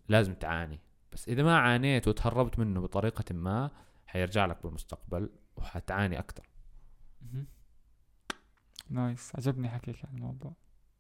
[0.10, 0.80] لازم تعاني.
[1.14, 3.72] بس إذا ما عانيت وتهربت منه بطريقة ما
[4.06, 6.24] حيرجع لك بالمستقبل وحتعاني
[7.22, 7.48] مهم.
[8.90, 9.36] nice.
[9.36, 10.54] عجبني حكيك عن الموضوع.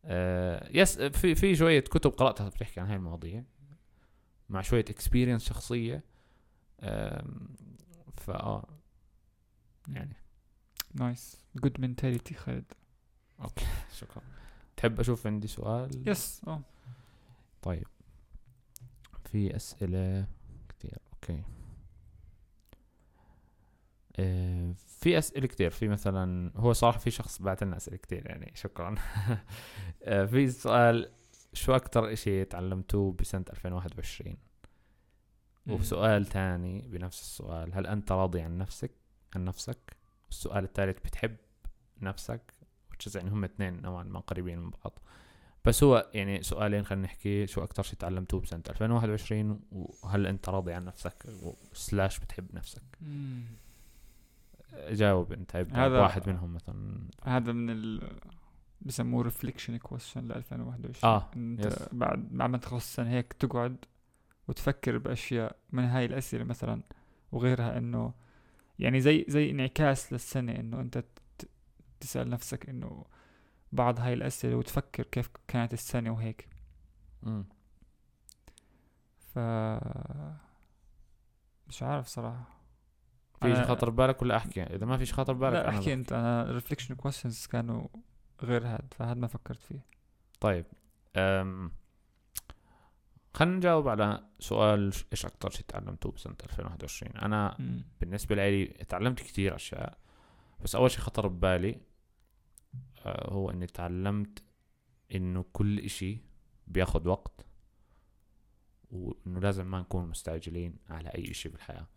[0.05, 3.43] آه yes في في شوية كتب قرأتها بتحكي عن هاي المواضيع
[4.49, 6.03] مع شوية experience شخصية.
[6.81, 7.55] آم،
[8.17, 8.65] فاه
[9.87, 10.15] يعني.
[10.93, 11.37] nice.
[11.55, 12.73] Good mentality خالد.
[13.91, 14.21] شكرا.
[14.77, 16.61] تحب أشوف عندي سؤال؟ yes آه.
[17.61, 17.87] طيب.
[19.33, 20.27] في أسئلة
[20.69, 21.43] كثير okay.
[24.15, 28.51] آه، في أسئلة كثير في مثلا هو صراحة في شخص بعت لنا أسئلة كثير يعني
[28.55, 28.95] شكرا.
[30.03, 31.11] آه، في سؤال
[31.53, 34.37] شو أكثر إشي تعلمتوه بسنة 2021
[35.67, 38.91] وسؤال تاني بنفس السؤال هل أنت راضي عن نفسك؟
[39.35, 39.97] عن نفسك؟
[40.29, 41.35] السؤال الثالث بتحب
[42.01, 42.53] نفسك؟
[42.93, 44.99] which يعني هم اثنين نوعا ما قريبين من بعض.
[45.65, 50.73] بس هو يعني سؤالين خلينا نحكي شو أكتر شيء تعلمتوه بسنة 2021 وهل أنت راضي
[50.73, 51.25] عن نفسك؟
[51.73, 53.41] slash بتحب نفسك؟ مم.
[54.89, 57.07] جاوب أنت ابدأ هذا- واحد منهم مثلا.
[57.23, 58.09] هذا من ال
[58.81, 61.73] بسموه reflection question ل 2021 آه، أنت yes.
[61.91, 63.77] بعد بعد ما تخلص السنة هيك تقعد
[64.47, 66.81] وتفكر بأشياء من هاي الأسئلة مثلا
[67.31, 68.13] وغيرها إنه
[68.79, 71.03] يعني زي زي انعكاس للسنة إنه أنت
[71.99, 73.05] تسأل نفسك إنه
[73.73, 76.49] بعض هاي الأسئلة وتفكر كيف كانت السنة وهيك
[77.23, 77.45] مم.
[79.33, 79.39] ف
[81.67, 82.43] مش عارف صراحة
[83.41, 85.79] في شيء أنا- خاطر ببالك ولا أحكي إذا ما فيش خاطر ببالك لا أنا أحكي
[85.79, 85.93] بحكي.
[85.93, 87.87] أنت أنا reflection questions كانوا
[88.43, 89.85] غير هاد فهاد ما فكرت فيه
[90.39, 90.65] طيب
[91.15, 91.71] أم
[93.33, 97.83] خلينا نجاوب على سؤال إيش أكثر شيء تعلمتوه بسنة 2021 أنا مم.
[98.01, 99.97] بالنسبة لي تعلمت كثير أشياء
[100.63, 101.81] بس أول شيء خطر ببالي
[103.05, 104.43] هو إني تعلمت
[105.15, 106.17] إنه كل إشي
[106.67, 107.45] بياخد وقت
[108.91, 111.87] وإنه لازم ما نكون مستعجلين على أي إشي بالحياة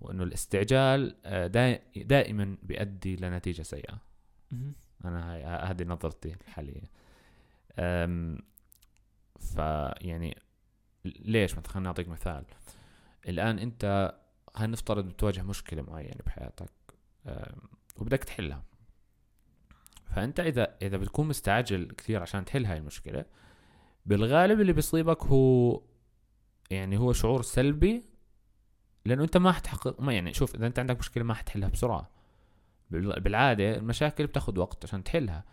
[0.00, 1.46] وإنه الاستعجال آه،
[1.96, 3.98] دائما بيؤدي لنتيجة سيئة.
[5.04, 6.82] أنا هاي هذه نظرتي الحالية.
[7.78, 8.38] أم
[9.40, 10.38] فيعني
[11.04, 12.44] ليش؟ مثلا خليني أعطيك مثال.
[13.28, 14.14] الآن أنت
[14.56, 16.70] هنفترض بتواجه مشكلة معينة بحياتك
[17.96, 18.62] وبدك تحلها.
[20.10, 23.24] فأنت إذا إذا بتكون مستعجل كثير عشان تحل هاي المشكلة
[24.06, 25.82] بالغالب اللي بيصيبك هو
[26.70, 28.04] يعني هو شعور سلبي
[29.04, 32.10] لأنه أنت ما حتحقق ما يعني شوف إذا أنت عندك مشكلة ما حتحلها بسرعة.
[32.90, 35.44] بال- بالعادة المشاكل بتاخد وقت عشان تحلها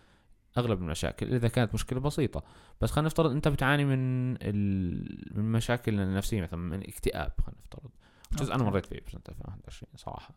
[0.57, 2.43] أغلب المشاكل إذا كانت مشكلة بسيطة.
[2.81, 5.37] بس خلينا نفترض أنت بتعاني من ال...
[5.37, 7.91] من مشاكل النفسيه مثلا من اكتئاب خلينا نفترض.
[8.31, 8.63] جزء أنا.
[8.63, 10.33] مريت فيه بسنه 2021 صراحة.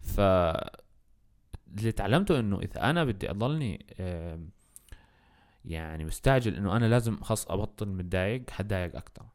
[0.00, 0.20] ف
[1.78, 3.86] اللي تعلمته إنه إذا أنا بدي أضلني
[5.64, 9.26] يعني مستعجل إنه أنا لازم خلص أبطل متضايق حتضايق أكثر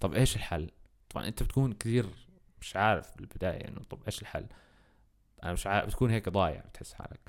[0.00, 0.70] طب إيش الحل؟
[1.10, 2.06] طبعا أنت بتكون كثير
[2.60, 4.46] مش عارف بالبداية إنه طب إيش الحل؟
[5.42, 7.20] أنا مش عارف بتكون هيك ضايع بتحس حالك.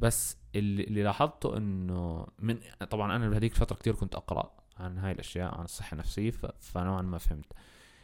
[0.00, 2.58] بس اللي, اللي لاحظته إنه من
[2.90, 6.30] طبعا أنا بهذيك الفترة كثير كنت أقرأ عن هاي الأشياء عن الصحة النفسية
[6.60, 7.52] فنوعا ما فهمت.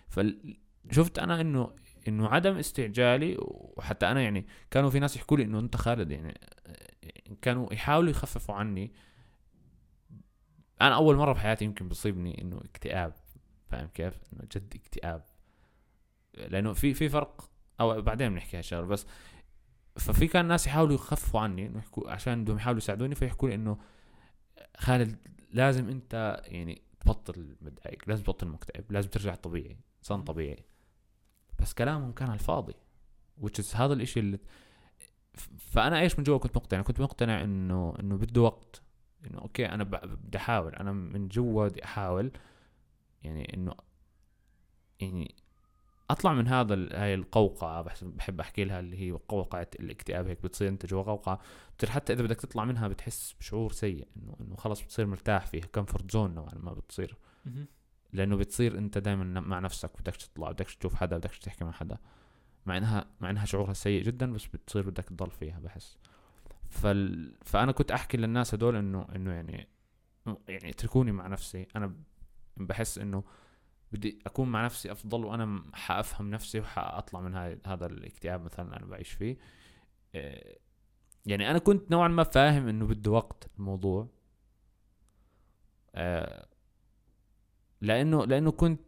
[0.09, 1.71] فشفت أنا إنه
[2.09, 6.41] إنه عدم استعجالي وحتى أنا يعني كانوا في ناس يحكوا لي إنه أنت خالد يعني
[7.43, 8.93] كانوا يحاولوا يخففوا عني.
[10.81, 13.13] أنا أول مرة بحياتي يمكن بصيبني إنه اكتئاب
[13.69, 15.25] فاهم كيف؟ إنه جد اكتئاب.
[16.35, 19.07] لأنه في في فرق أو بعدين بنحكي هالشغله بس
[19.97, 23.79] ففي كان ناس يحاولوا يخففوا عني إنه يحكوا عشان بدهم يحاولوا يساعدوني فيحكوا لي إنه
[24.77, 25.17] خالد
[25.53, 30.65] لازم أنت يعني تبطل متضايق لازم تبطل مكتئب لازم ترجع طبيعي إنسان طبيعي.
[31.61, 32.75] بس كلامهم كان على الفاضي.
[33.43, 34.39] Which هذا الإشي اللي
[35.59, 38.83] فأنا إيش من جوا كنت مقتنع؟ كنت مقتنع إنه إنه بده وقت.
[39.27, 40.75] إنه أوكي أنا بدي أحاول.
[40.75, 42.33] أنا من جوا بدي أحاول.
[43.23, 43.73] يعني إنه
[45.01, 45.35] يعني
[46.11, 47.83] أطلع من هذا هاي القوقعة.
[48.03, 50.69] بحب أحكي لها اللي هي قوقعة الاكتئاب هيك بتصير.
[50.69, 51.41] أنت جوا قوقعة.
[51.75, 54.09] بتصير حتى إذا بدك تطلع منها بتحس بشعور سيء.
[54.17, 55.67] إنه إنه خلص بتصير مرتاح فيها.
[55.67, 57.17] كمفورت زون نوعا ما بتصير.
[58.13, 61.99] لأنه بتصير أنت دائما مع نفسك بدكش تطلع بدكش تشوف حدا بدكش تحكي مع حدا.
[62.67, 65.99] مع إنها مع إنها شعورها سيء جدا بس بتصير بدك تضل فيها بحس.
[66.71, 67.35] فال...
[67.45, 69.69] فأنا كنت أحكي للناس هدول إنه إنه يعني
[70.49, 71.67] يعني اتركوني مع نفسي.
[71.77, 71.95] أنا
[72.57, 73.25] بحس إنه
[73.93, 78.87] بدي أكون مع نفسي أفضل وأنا حأفهم نفسي وحأطلع من هاي هذا الاكتئاب مثلا أنا
[78.87, 79.37] بعيش فيه.
[80.15, 80.59] إيه،
[81.27, 84.09] يعني أنا كنت نوعا ما فاهم إنه بده وقت الموضوع.
[85.95, 86.47] آه،
[87.81, 88.81] لأنه لأنه كنت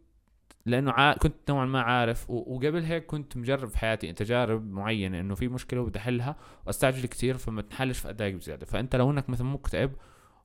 [0.65, 1.13] لأنه عا...
[1.13, 2.33] كنت نوعا ما عارف و...
[2.55, 7.37] وقبل هيك كنت مجرب في حياتي تجارب معينة إنه في مشكلة وبدي احلها وأستعجل كثير
[7.37, 8.65] فما تنحلش في اتضايق بزيادة.
[8.65, 9.95] فأنت لو إنك مثلا مكتئب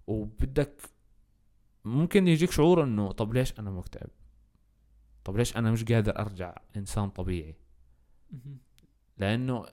[0.07, 0.81] وبدك
[1.85, 4.11] ممكن يجيك شعور إنه طب ليش أنا مكتئب؟
[5.25, 7.55] طب ليش أنا مش قادر أرجع إنسان طبيعي.
[9.19, 9.67] لأنه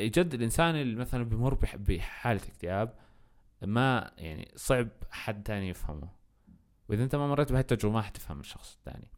[0.00, 2.94] جد الإنسان اللي مثلا بمر بح- بحالة اكتئاب
[3.62, 6.08] ما يعني صعب حد تاني يفهمه.
[6.88, 9.10] وإذا أنت ما مريت بهاي التجربة ما حتفهم الشخص الثاني.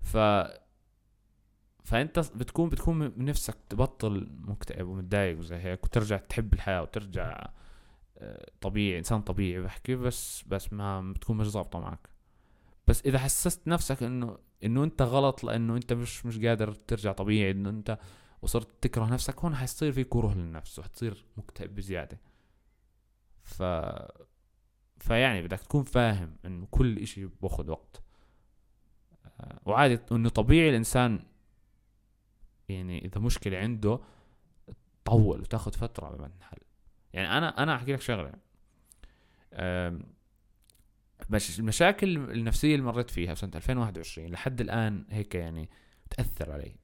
[0.00, 0.16] ف
[1.84, 7.50] فأنت بتكون بتكون من نفسك تبطل مكتئب ومتضايق وزي هيك وترجع تحب الحياة وترجع
[8.18, 12.08] آه، طبيعي إنسان طبيعي بحكي بس بس ما بتكون مش ظابطة معك.
[12.88, 17.50] بس إذا حسست نفسك انه إنه أنت غلط لأنه أنت مش مش قادر ترجع طبيعي
[17.50, 17.98] إنه أنت
[18.42, 22.20] وصرت تكره نفسك هون حيصير في كره للنفس وحتصير مكتئب بزيادة.
[23.42, 23.62] ف
[25.06, 28.02] فيعني بدك تكون فاهم إنه كل إشي باخذ وقت.
[29.40, 31.20] آه، وعادي إنه طبيعي الإنسان
[32.68, 34.00] يعني إذا مشكلة عنده
[35.04, 36.58] تطول وتاخذ فترة لما تنحل
[37.12, 38.32] يعني أنا أنا أحكي لك شغلة.
[41.58, 45.70] المشاكل النفسية اللي مريت فيها سنة 2021 لحد الآن هيك يعني
[46.10, 46.76] تأثر علي.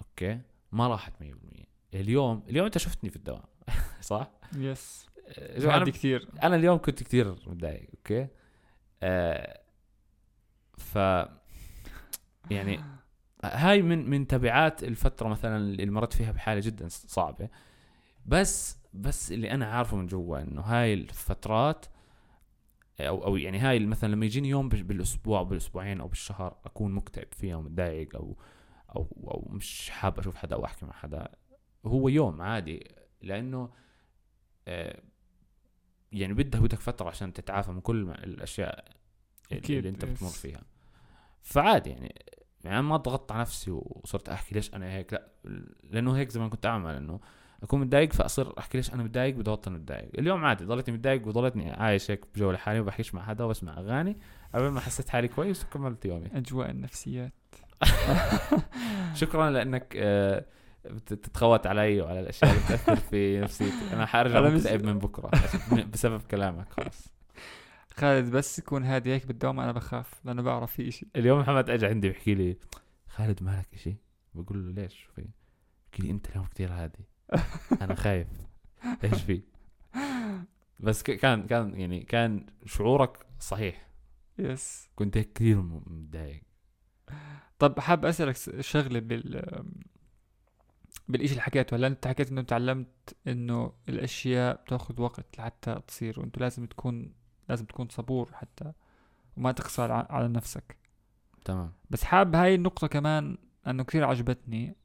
[0.00, 0.40] okay؟
[0.72, 1.24] ما راحت 100%
[1.94, 3.44] اليوم اليوم أنت شفتني في الدوام
[4.00, 8.28] صح؟ yes آه، أنا عندي كثير أنا اليوم كنت كتير متضايق okay؟
[9.02, 9.60] آه
[10.78, 10.96] ف
[12.50, 12.80] يعني
[13.44, 17.48] هاي من من تبعات الفترة مثلا اللي مرت فيها بحاله جدا صعبة.
[18.26, 21.86] بس بس اللي أنا عارفه من جوا إنه هاي الفترات
[23.00, 26.92] أو أو يعني هاي مثلا لما يجيني يوم بال- بالأسبوع أو بالأسبوعين أو بالشهر أكون
[26.92, 28.36] مكتئب فيها ومتضايق أو
[28.96, 31.28] أو أو مش حاب أشوف حدا أو أحكي مع حدا
[31.86, 32.88] هو يوم عادي.
[33.22, 33.70] لأنه
[34.68, 35.02] آه
[36.14, 38.84] يعني بدك بدك فترة عشان تتعافى من كل الأشياء
[39.52, 40.28] أكيد، اللي انت بتمر.
[40.28, 40.62] فيها.
[41.42, 42.14] فعادي يعني
[42.64, 45.28] يعني ما ضغطت على نفسي وصرت أحكي ليش أنا هيك لا
[45.90, 47.20] لأنه هيك زمان كنت أعمل إنه
[47.62, 50.10] أكون متضايق فأصير أحكي ليش أنا متضايق بدي ابطل متضايق.
[50.18, 54.16] اليوم عادي ضليتني متضايق وضليتني عايش هيك بجو لحالي ما بحكيش مع حدا وبسمع أغاني
[54.54, 56.26] قبل ما حسيت حالي كويس وكملت يومي.
[56.34, 57.32] أجواء النفسيات.
[59.14, 60.44] شكرا لأنك آه،
[60.86, 65.30] بت- تتخوت علي وعلى الأشياء اللي بتأثر في نفسيتي أنا حأرجع مكتئب من بكرة
[65.92, 67.08] بسبب كلامك خلاص.
[67.96, 71.06] خالد بس يكون هادي هيك بالدوام أنا بخاف لأنه بعرف في إشي.
[71.16, 72.56] اليوم محمد اجى عندي بيحكي لي
[73.08, 73.96] خالد مالك إشي؟
[74.34, 75.24] بقول له ليش؟ شو في
[75.90, 77.04] بحكي لي أنت اليوم كثير هادي.
[77.82, 78.28] أنا خايف.
[79.04, 79.42] إيش في؟
[80.80, 83.86] بس كان كان يعني كان شعورك صحيح.
[84.38, 84.88] يس.
[84.96, 86.42] كنت هيك كثير متضايق
[87.58, 89.64] طب حاب أسألك شغلة بال
[91.08, 96.38] بالإشي اللي حكيته؟ هلا أنت حكيت إنه تعلمت إنه الأشياء بتاخذ وقت لحتى تصير وانت
[96.38, 97.12] لازم تكون
[97.48, 98.72] لازم تكون صبور حتى
[99.36, 100.76] وما تقسى على نفسك.
[101.44, 101.72] تمام.
[101.90, 104.76] بس حاب هاي النقطة كمان أنه كثير عجبتني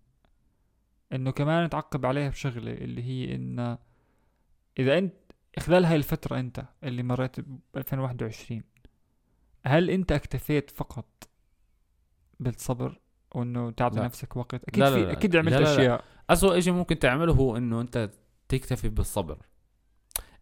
[1.13, 3.78] إنه كمان تعقب عليها بشغلة اللي هي إنه
[4.80, 5.13] إذا أنت
[5.59, 8.63] خلال هاي الفترة أنت اللي مريت ب 2021
[9.65, 11.30] هل أنت اكتفيت فقط
[12.39, 12.99] بالصبر؟
[13.36, 14.05] وإنه تعطي لا.
[14.05, 14.53] نفسك وقت.
[14.53, 15.11] أكيد لا لا في.
[15.11, 15.73] أكيد عملت لا لا لا.
[15.73, 16.03] أشياء.
[16.30, 18.09] اسوء شيء ممكن تعمله هو إنه أنت
[18.49, 19.38] تكتفي بالصبر.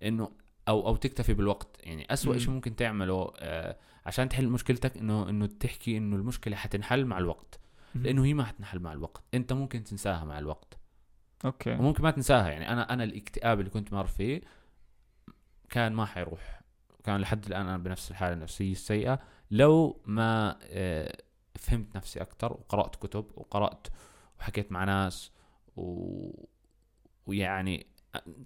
[0.03, 0.31] إنه
[0.67, 1.67] أو أو تكتفي بالوقت.
[1.83, 2.39] يعني اسوء مم.
[2.39, 7.59] شيء ممكن تعمله آه عشان تحل مشكلتك انه إنه تحكي إنه المشكلة حتنحل مع الوقت.
[7.95, 9.23] لأنه هي ما حتنحل مع الوقت.
[9.33, 10.77] أنت ممكن تنساها مع الوقت.
[11.45, 11.71] أوكي.
[11.71, 12.49] وممكن ما تنساها.
[12.49, 14.41] يعني أنا أنا الاكتئاب اللي كنت مر فيه
[15.69, 16.61] كان ما حيروح.
[17.03, 19.19] كان لحد الآن أنا بنفس الحالة النفسيه السيئة.
[19.51, 21.17] لو ما آه،
[21.57, 23.87] فهمت نفسي أكثر وقرأت كتب وقرأت
[24.39, 25.31] وحكيت مع ناس
[25.77, 26.45] و...
[27.27, 27.85] ويعني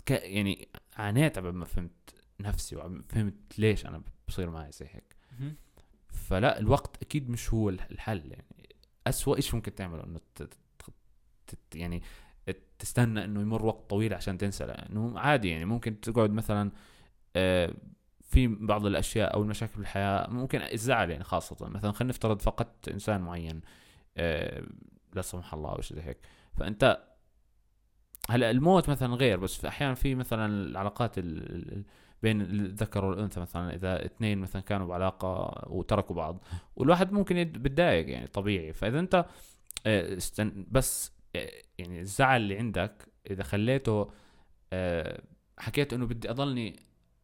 [0.06, 0.12] ك...
[0.12, 5.16] يعني عانيت قبل ما فهمت نفسي وفهمت ليش أنا بصير معي زي هيك.
[6.08, 8.70] فلا الوقت أكيد مش هو الحل يعني
[9.08, 10.94] أسوأ شيء ممكن تعمله إنه ت- ت-
[11.48, 12.02] ت- يعني
[12.80, 16.72] تستنى إنه يمر وقت طويل عشان تنسى لأنه عادي يعني ممكن تقعد مثلا
[17.36, 17.74] آه،
[18.32, 21.68] في بعض الأشياء أو المشاكل في الحياة ممكن الزعل يعني خاصة.
[21.70, 23.62] مثلا خلينا نفترض فقدت إنسان معين
[24.18, 24.64] آه،
[25.14, 26.18] لا سمح الله أو شيء زي هيك.
[26.58, 27.04] فأنت
[28.30, 31.84] هلا الموت مثلا غير بس في أحيانا في مثلا العلاقات ال- ال-
[32.24, 36.44] بين الذكر والأنثى مثلا إذا اثنين مثلا كانوا بعلاقة وتركوا بعض
[36.76, 38.74] والواحد ممكن يت- بتضايق يعني طبيعي.
[38.74, 39.26] فإذا أنت
[39.86, 44.12] آه، استن بس آه، يعني الزعل اللي عندك إذا خليته
[45.60, 46.76] حكيت إنه بدي أضلني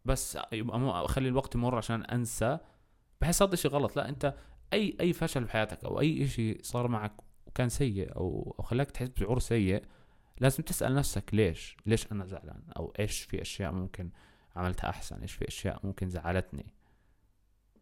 [0.08, 0.38] بس
[0.72, 2.58] أخلي الوقت يمر عشان أنسى.
[3.22, 3.96] بحس هذا شيء غلط.
[3.96, 4.34] لا أنت
[4.74, 7.14] أي أي فشل بحياتك أو أي شيء صار معك
[7.48, 9.84] وكان سيء أو أو خلاك تحس بشعور سيء
[10.40, 14.10] لازم تسأل نفسك ليش؟ ليش أنا زعلان؟ أو إيش في أشياء ممكن
[14.56, 16.74] عملتها أحسن؟ إيش في أشياء ممكن زعلتني؟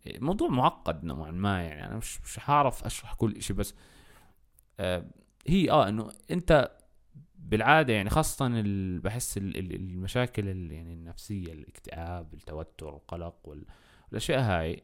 [0.07, 1.87] موضوع معقد نوعا ما يعني.
[1.87, 3.75] أنا مش مش هعرف أشرح كل شيء بس
[4.79, 5.05] آه
[5.47, 6.71] هي آه إنه أنت
[7.39, 13.65] بالعادة يعني خاصة ال- بحس ال- ال- المشاكل ال- يعني النفسية الاكتئاب التوتر القلق وال-
[14.07, 14.83] والأشياء هاي.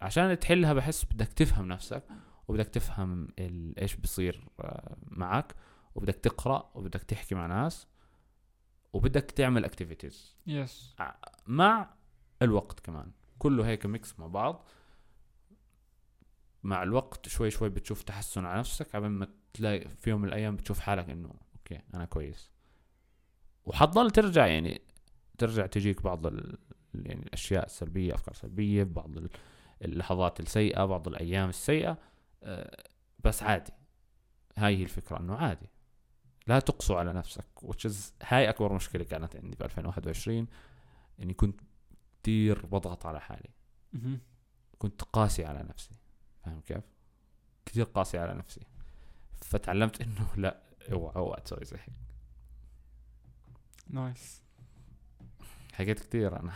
[0.00, 2.02] عشان تحلها بحس بدك تفهم نفسك
[2.48, 5.54] وبدك تفهم ال- إيش بصير آه، معك
[5.94, 7.86] وبدك تقرأ وبدك تحكي مع ناس
[8.92, 10.94] وبدك تعمل activities yes
[11.46, 11.94] مع
[12.42, 13.10] الوقت كمان.
[13.38, 14.66] كله هيك mix مع بعض.
[16.62, 20.56] مع الوقت شوي شوي بتشوف تحسن على نفسك قبل ما تلاقي في يوم من الأيام
[20.56, 21.34] بتشوف حالك إنه
[21.72, 22.50] okay أنا كويس.
[23.64, 24.80] وحتضل ترجع يعني
[25.38, 26.58] ترجع تجيك بعض ال...
[26.94, 29.30] يعني الأشياء السلبية أفكار سلبية بعض ال-
[29.82, 31.98] اللحظات السيئة بعض الأيام السيئة
[32.42, 32.84] آه،
[33.24, 33.72] بس عادي.
[34.56, 35.66] هاي هي الفكرة إنه عادي.
[36.46, 37.44] لا تقسو على نفسك
[37.86, 40.46] is هاي أكبر مشكلة كانت عندي في 2021
[41.20, 41.60] إني كنت
[42.22, 43.50] كثير بضغط على حالي.
[44.78, 45.94] كنت قاسي على نفسي.
[46.44, 46.84] فاهم كيف؟
[47.66, 48.60] كثير قاسي على نفسي.
[49.42, 50.62] فتعلمت إنه لا
[50.92, 51.96] اوعى اوعى تسوي زي هيك.
[53.90, 54.42] نايس.
[55.72, 56.52] حكيت كثير أنا.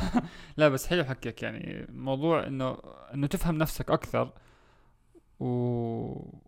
[0.56, 1.86] لا بس حلو حكيك يعني.
[1.88, 2.78] موضوع إنه
[3.14, 4.32] إنه تفهم نفسك أكثر
[5.40, 5.46] و...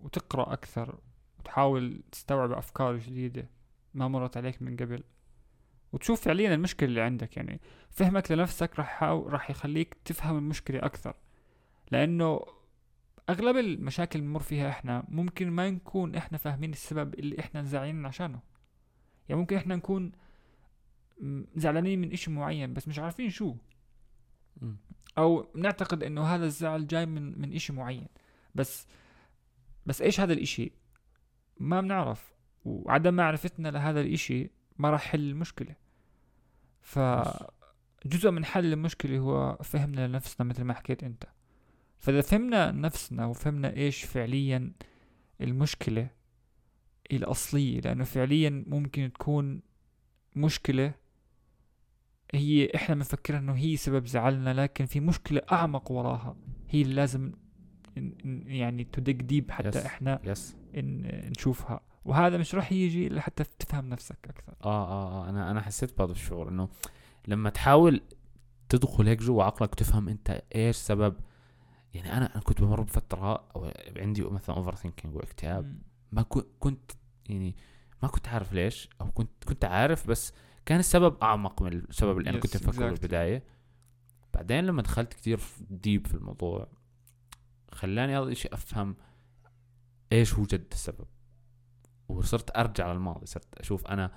[0.05, 0.99] وتقرأ أكثر
[1.39, 3.49] وتحاول تستوعب أفكار جديدة
[3.95, 5.05] ما مرت عليك من قبل.
[5.93, 7.61] وتشوف فعليا المشكلة اللي عندك يعني.
[7.91, 11.15] فهمك لنفسك راح راح يخليك تفهم المشكلة أكثر.
[11.91, 12.58] لأنه
[13.29, 18.07] أغلب المشاكل اللي بنمر فيها إحنا ممكن ما نكون إحنا فاهمين السبب اللي إحنا زعلانين
[18.07, 18.41] عشانه.
[19.29, 20.13] يعني ممكن إحنا نكون
[21.57, 23.55] زعلانين من إشي معين بس مش عارفين شو.
[25.19, 28.09] أو نعتقد إنه هذا الزعل جاي من من إشي معين.
[28.55, 28.87] بس
[29.87, 30.73] بس إيش هذا الإشي؟
[31.61, 32.35] ما بنعرف.
[32.65, 35.75] وعدم معرفتنا لهذا الإشي ما راح يحل المشكلة.
[36.81, 41.25] فجزء من حل المشكلة هو فهمنا لنفسنا مثل ما حكيت أنت.
[41.99, 44.73] فإذا فهمنا نفسنا وفهمنا إيش فعليا
[45.41, 46.11] المشكلة
[47.13, 49.61] الأصلية لأنه فعليا ممكن تكون
[50.37, 50.95] مشكلة
[52.35, 56.37] هي إحنا بنفكر إنه هي سبب زعلنا لكن في مشكلة أعمق وراها
[56.69, 57.33] هي اللي لازم
[58.47, 59.87] يعني تدق ديب حتى.
[59.87, 61.81] إحنا يس ن- نشوفها.
[62.05, 64.53] وهذا مش راح يجي إلا حتى تفهم نفسك أكثر.
[64.65, 66.69] آه آه آه أنا أنا حسيت بهذا الشعور إنه
[67.29, 68.01] لما تحاول
[68.69, 71.15] تدخل هيك جوا عقلك وتفهم أنت إيش سبب
[71.95, 75.83] يعني أنا أنا كنت بمر بفترة أو عندي مثلا overthinking واكتئاب.
[76.13, 76.23] ما
[76.59, 76.93] كنت
[77.29, 77.57] يعني
[78.03, 80.33] ما كنت عارف ليش أو كنت كنت عارف بس
[80.67, 82.93] كان السبب أعمق من السبب اللي أنا Yes, كنت أفكره exactly.
[82.93, 83.43] بالبدايه
[84.35, 86.69] بعدين لما دخلت كتير deep في الموضوع
[87.73, 88.97] خلاني اول شيء أفهم
[90.13, 91.07] إيش هو جد السبب
[92.09, 94.13] وصرت أرجع للماضي صرت أشوف أنا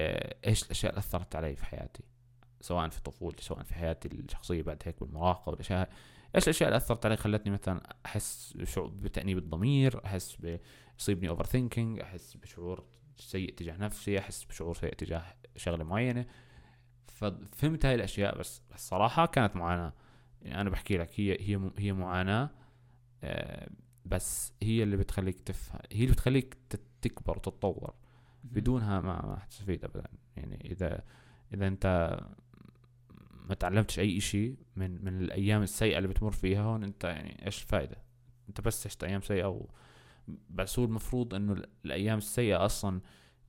[0.00, 2.02] آه، إيش الأشياء اللي أثرت علي في حياتي
[2.60, 5.90] سواء في طفولتي سواء في حياتي الشخصية بعد هيك بالمراهقه والأشياء.
[6.34, 12.36] إيش الأشياء اللي أثرت علي خلتني مثلا أحس بشعور بتأنيب الضمير أحس بيصيبني overthinking أحس
[12.36, 12.84] بشعور
[13.16, 15.22] سيء تجاه نفسي أحس بشعور سيء تجاه
[15.56, 16.26] شغلة معينة؟
[17.06, 19.92] ففهمت هاي الأشياء بس الصراحة كانت معاناة.
[20.42, 22.50] يعني أنا بحكي لك هي هي هي معاناة
[23.22, 23.70] آه،
[24.04, 26.56] بس هي اللي بتخليك تفهم هي اللي بتخليك
[27.02, 27.94] تكبر وتتطور
[28.44, 30.08] بدونها ما ما حتستفيد ابدا.
[30.36, 31.04] يعني إذا
[31.54, 32.16] إذا أنت
[33.48, 37.62] ما تعلمتش أي إشي من من الأيام السيئة اللي بتمر فيها هون أنت يعني إيش
[37.62, 37.96] الفائده
[38.48, 39.66] أنت بس عشت أيام سيئة و
[40.50, 43.00] بس هو المفروض إنه الأيام السيئة أصلا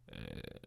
[0.09, 0.59] آه،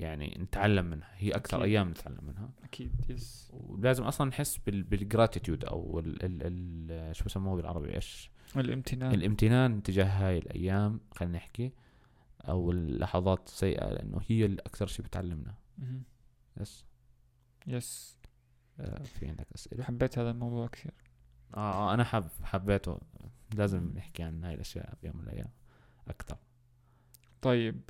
[0.00, 1.08] يعني نتعلم منها.
[1.16, 1.68] هي أكثر أكيد.
[1.68, 2.50] أيام نتعلم منها.
[2.64, 8.30] أكيد yes ولازم أصلا نحس بال gratitude أو ال ال ال شو بسموه بالعربي؟ إيش؟
[8.56, 9.14] الامتنان.
[9.14, 11.72] الامتنان تجاه هاي الأيام خلينا نحكي
[12.40, 15.54] أو اللحظات السيئة لأنه هي الاكثر شيء بتعلمنا.
[16.60, 16.84] يس
[17.66, 18.18] يس.
[18.80, 19.84] آه في عندك أسئلة.
[19.84, 20.94] حبيت هذا الموضوع كثير.
[21.54, 23.00] آه, آه أنا حب حبيته.
[23.54, 25.50] لازم نحكي عن هاي الأشياء بيوم من الأيام
[26.08, 26.36] أكثر.
[27.42, 27.80] طيب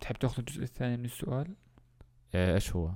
[0.00, 1.54] تحب تأخذ الجزء الثاني من السؤال؟
[2.34, 2.92] آه، إيش هو؟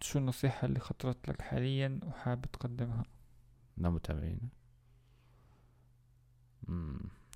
[0.00, 3.02] شو النصيحة اللي خطرت لك حاليا وحابب تقدمها؟
[3.78, 4.48] لمتابعينا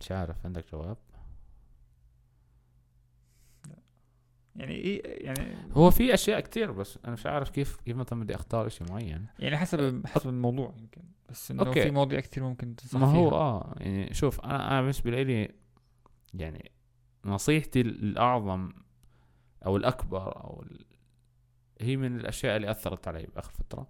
[0.01, 0.47] مش عارف.
[0.47, 0.97] عندك جواب؟
[4.57, 8.35] يعني إيه يعني هو في أشياء كتير بس أنا مش عارف كيف كيف مثلا بدي
[8.35, 9.27] أختار شيء معين.
[9.39, 11.83] يعني حسب حسب الموضوع يمكن بس إنه أوكي.
[11.83, 15.55] في مواضيع كتير ممكن تنصح ما هو آه يعني شوف أنا أنا بالنسبة لي
[16.35, 16.71] يعني
[17.25, 18.73] نصيحتي الأعظم
[19.67, 20.85] أو الأكبر أو ال...
[21.81, 23.87] هي من الأشياء اللي أثرت علي بآخر فترة.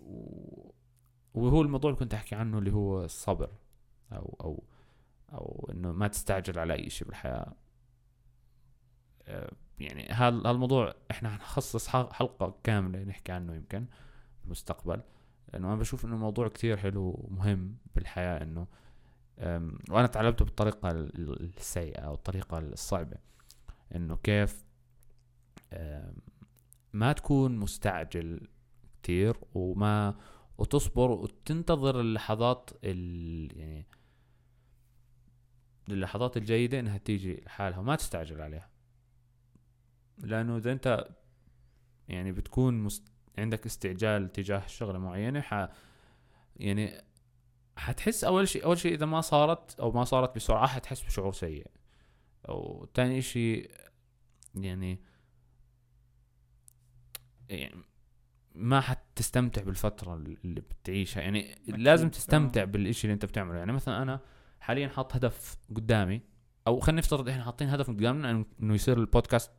[0.00, 0.70] و...
[1.34, 3.50] وهو الموضوع اللي كنت أحكي عنه اللي هو الصبر
[4.12, 4.64] أو أو
[5.32, 7.54] أو إنه ما تستعجل على أي شيء بالحياة.
[9.28, 13.86] آه، يعني هذا الموضوع إحنا حنخصص حلقة كاملة نحكي عنه يمكن
[14.44, 15.00] المستقبل
[15.52, 18.66] لأنه أنا بشوف إنه موضوع كتير حلو ومهم بالحياة إنه
[19.90, 23.16] وأنا تعلمته بالطريقة السيئة أو الطريقة الصعبة
[23.94, 24.64] إنه كيف
[26.92, 28.48] ما تكون مستعجل
[29.02, 30.16] كتير وما
[30.58, 33.86] وتصبر وتنتظر اللحظات ال يعني
[35.88, 38.68] اللحظات الجيدة إنها تيجي لحالها وما تستعجل عليها.
[40.18, 41.08] لأنه إذا أنت
[42.08, 43.12] يعني بتكون مست...
[43.38, 45.68] عندك استعجال تجاه شغلة معينة ح
[46.56, 47.02] يعني
[47.76, 51.66] حتحس أول شيء أول شيء إذا ما صارت أو ما صارت بسرعة حتحس بشعور سيء.
[52.48, 53.70] أو ثاني شيء
[54.54, 55.00] يعني
[57.48, 57.82] يعني
[58.54, 61.20] ما حتستمتع بالفترة اللي بتعيشها.
[61.20, 63.58] يعني لازم تستمتع بالشيء اللي أنت بتعمله.
[63.58, 64.20] يعني مثلا أنا
[64.60, 66.20] حاليا حاط هدف قدامي
[66.66, 69.50] أو خلينا نفترض إحنا حاطين هدف قدامنا انه يصير البودكاست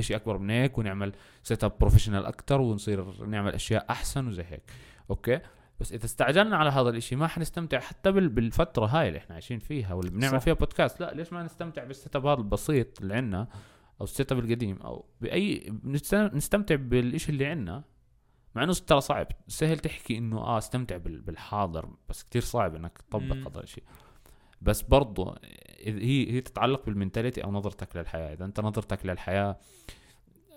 [0.00, 1.12] شيء أكبر من هيك ونعمل
[1.42, 4.62] setup professional أكثر ونصير نعمل أشياء أحسن وزي هيك.
[5.10, 5.40] okay؟
[5.80, 9.94] بس إذا استعجلنا على هذا الإشي ما حنستمتع حتى بالفترة هاي اللي إحنا عايشين فيها
[9.94, 10.40] واللي بنعمل.
[10.40, 13.48] فيها بودكاست لا ليش ما نستمتع بال setup هذا البسيط اللي عندنا
[14.00, 17.84] أو ال setup القديم أو باي نستمتع بالشيء اللي عندنا؟
[18.54, 19.26] مع إنه ترى صعب.
[19.48, 23.84] سهل تحكي إنه آه استمتع بالحاضر بس كتير صعب إنك تطبق هذا الشيء
[24.60, 25.34] بس برضو
[25.80, 28.32] هي هي تتعلق بال mentality أو نظرتك للحياة.
[28.32, 29.58] إذا أنت نظرتك للحياة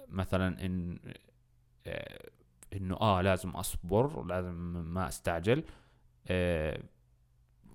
[0.08, 1.00] مثلا إن
[1.88, 2.30] آه،
[2.74, 4.54] إنه آه لازم أصبر لازم
[4.94, 5.64] ما أستعجل
[6.28, 6.80] آه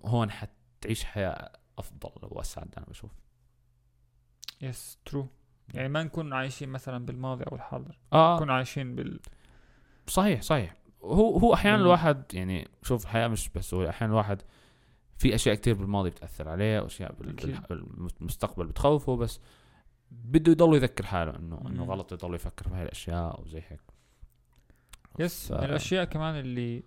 [0.05, 3.11] هون حتعيش حياة أفضل واسعد أنا بشوف.
[4.61, 5.26] yes true
[5.74, 7.99] يعني ما نكون عايشين مثلا بالماضي أو الحاضر.
[8.12, 8.37] آه.
[8.37, 9.20] نكون عايشين بال
[10.07, 10.77] صحيح صحيح.
[11.03, 14.43] هو هو أحيانا الواحد يعني شوف الحياة مش بس هو أحيانا الواحد
[15.18, 17.14] في أشياء كتير بالماضي بتأثر عليه وأشياء
[17.70, 19.40] بالمستقبل بتخوفه بس
[20.10, 23.80] بده يضل يذكر حاله انه إنه غلط يضل يفكر بهاي الأشياء وزي هيك.
[25.18, 25.52] يس ف...
[25.52, 26.82] من الأشياء كمان اللي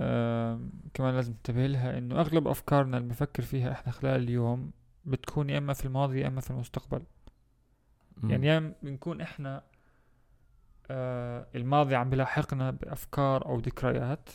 [0.00, 0.60] آه
[0.94, 4.70] كمان لازم تنتبه لها إنه أغلب أفكارنا اللي بنفكر فيها إحنا خلال اليوم
[5.04, 7.02] بتكون يا إما في الماضي يا إما في المستقبل.
[8.16, 8.30] م.
[8.30, 9.62] يعني يا بنكون إحنا
[10.90, 14.28] آه الماضي عم بلاحقنا بأفكار أو ذكريات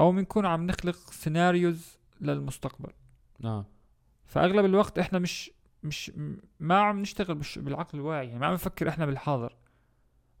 [0.00, 2.92] أو بنكون عم نخلق سيناريوز للمستقبل.
[3.44, 3.66] آه.
[4.26, 5.50] فأغلب الوقت إحنا مش
[5.82, 6.12] مش
[6.60, 9.56] ما عم نشتغل بالعقل الواعي يعني ما عم نفكر إحنا بالحاضر.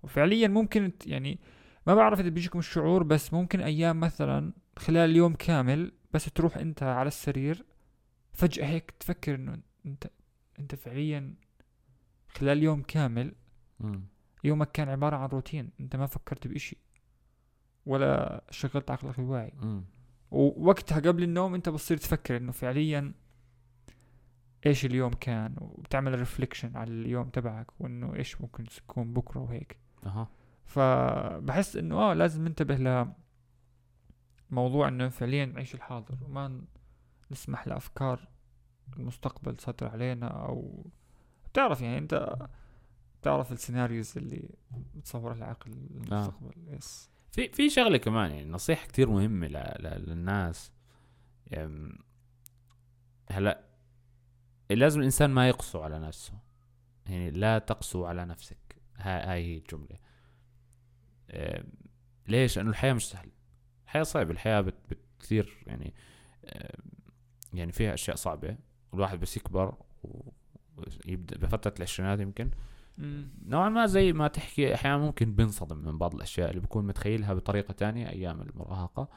[0.02, 1.38] وفعليا ممكن يعني
[1.86, 6.82] ما بعرف إذا بيجيكم الشعور بس ممكن أيام مثلا خلال اليوم كامل بس تروح أنت
[6.82, 7.64] على السرير
[8.32, 10.10] فجأة هيك تفكر إنه أنت
[10.58, 11.34] أنت فعليا
[12.28, 13.34] خلال يوم كامل
[14.44, 16.76] يومك كان عبارة عن روتين أنت ما فكرت بإشي
[17.86, 19.52] ولا شغلت عقلك الواعي.
[20.30, 23.12] ووقتها قبل النوم انت بتصير تفكر انه فعليا
[24.66, 29.78] إيش اليوم كان وبتعمل ريفليكشن على اليوم تبعك وإنه إيش ممكن يكون بكرة وهيك.
[30.06, 30.28] أها.
[30.66, 33.12] فبحس إنه آه لازم ننتبه ل
[34.50, 36.62] موضوع إنه فعليا نعيش الحاضر وما
[37.30, 38.28] نسمح لأفكار
[38.96, 40.86] المستقبل تسيطر علينا أو
[41.44, 42.36] بتعرف يعني أنت
[43.20, 44.50] بتعرف السيناريوز اللي
[44.94, 49.52] بتصورها العقل المستقبل يس في في شغلة كمان يعني نصيحة كتير مهمة ل...
[49.52, 50.04] ل...
[50.08, 50.72] للناس.
[51.54, 51.98] أم،
[53.30, 53.64] هلأ
[54.70, 56.32] لازم الإنسان ما يقسو على نفسه.
[57.06, 58.58] يعني لا تقسو على نفسك.
[58.96, 59.98] هاي هي الجملة.
[62.28, 63.32] ليش؟ لأنه الحياة مش سهلة.
[63.84, 64.30] الحياة صعبة.
[64.30, 64.74] الحياة بت...
[64.90, 64.98] بت...
[65.20, 65.94] كثير يعني
[67.52, 68.56] يعني فيها أشياء صعبة.
[68.94, 69.74] الواحد بس يكبر
[71.06, 72.50] ويبدأ بفترة العشرينات يمكن.
[73.46, 77.72] نوعا ما زي ما تحكي أحيانا ممكن بنصدم من بعض الأشياء اللي بكون متخيلها بطريقة
[77.72, 79.08] تانية أيام المراهقة.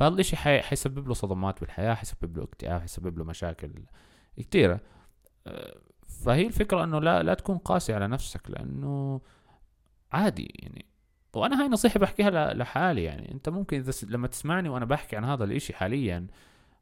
[0.00, 0.62] فهذا الإشي حي...
[0.62, 3.72] حيسبب له صدمات بالحياة حيسبب له اكتئاب حيسبب له مشاكل
[4.36, 4.80] كثيره
[5.46, 9.20] أه، فهي الفكرة إنه لا لا تكون قاسي على نفسك لأنه
[10.12, 10.86] عادي يعني.
[11.34, 13.32] وأنا هاي نصيحة بحكيها لحالي يعني.
[13.32, 16.26] أنت ممكن إذا لما تسمعني وأنا بحكي عن هذا الإشي حاليا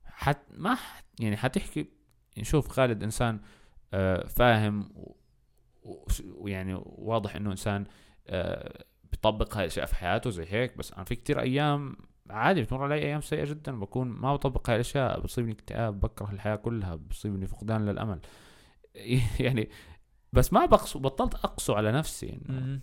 [0.05, 1.89] حت ما حت يعني حتحكي
[2.37, 3.41] يعني شوف خالد إنسان
[3.95, 4.91] آه، فاهم
[6.24, 7.84] ويعني واضح إنه إنسان
[8.26, 11.97] آه، بيطبق هاي الأشياء في حياته زي هيك بس أنا في كتير أيام
[12.30, 16.57] عادي بتمر علي أيام سيئة جدا بكون ما بطبق هاي الأشياء بصيبني اكتئاب بكره الحياة
[16.57, 18.20] كلها بصيبني فقدان للأمل.
[19.41, 19.70] يعني
[20.32, 22.80] بس ما بقسو بطلت أقسو على نفسي إنه.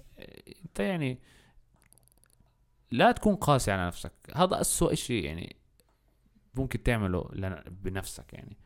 [0.65, 1.19] أنت يعني
[2.91, 4.13] لا تكون قاسي على نفسك.
[4.35, 5.55] هذا أسوأ شيء يعني
[6.55, 7.29] ممكن تعمله
[7.67, 8.57] بنفسك يعني.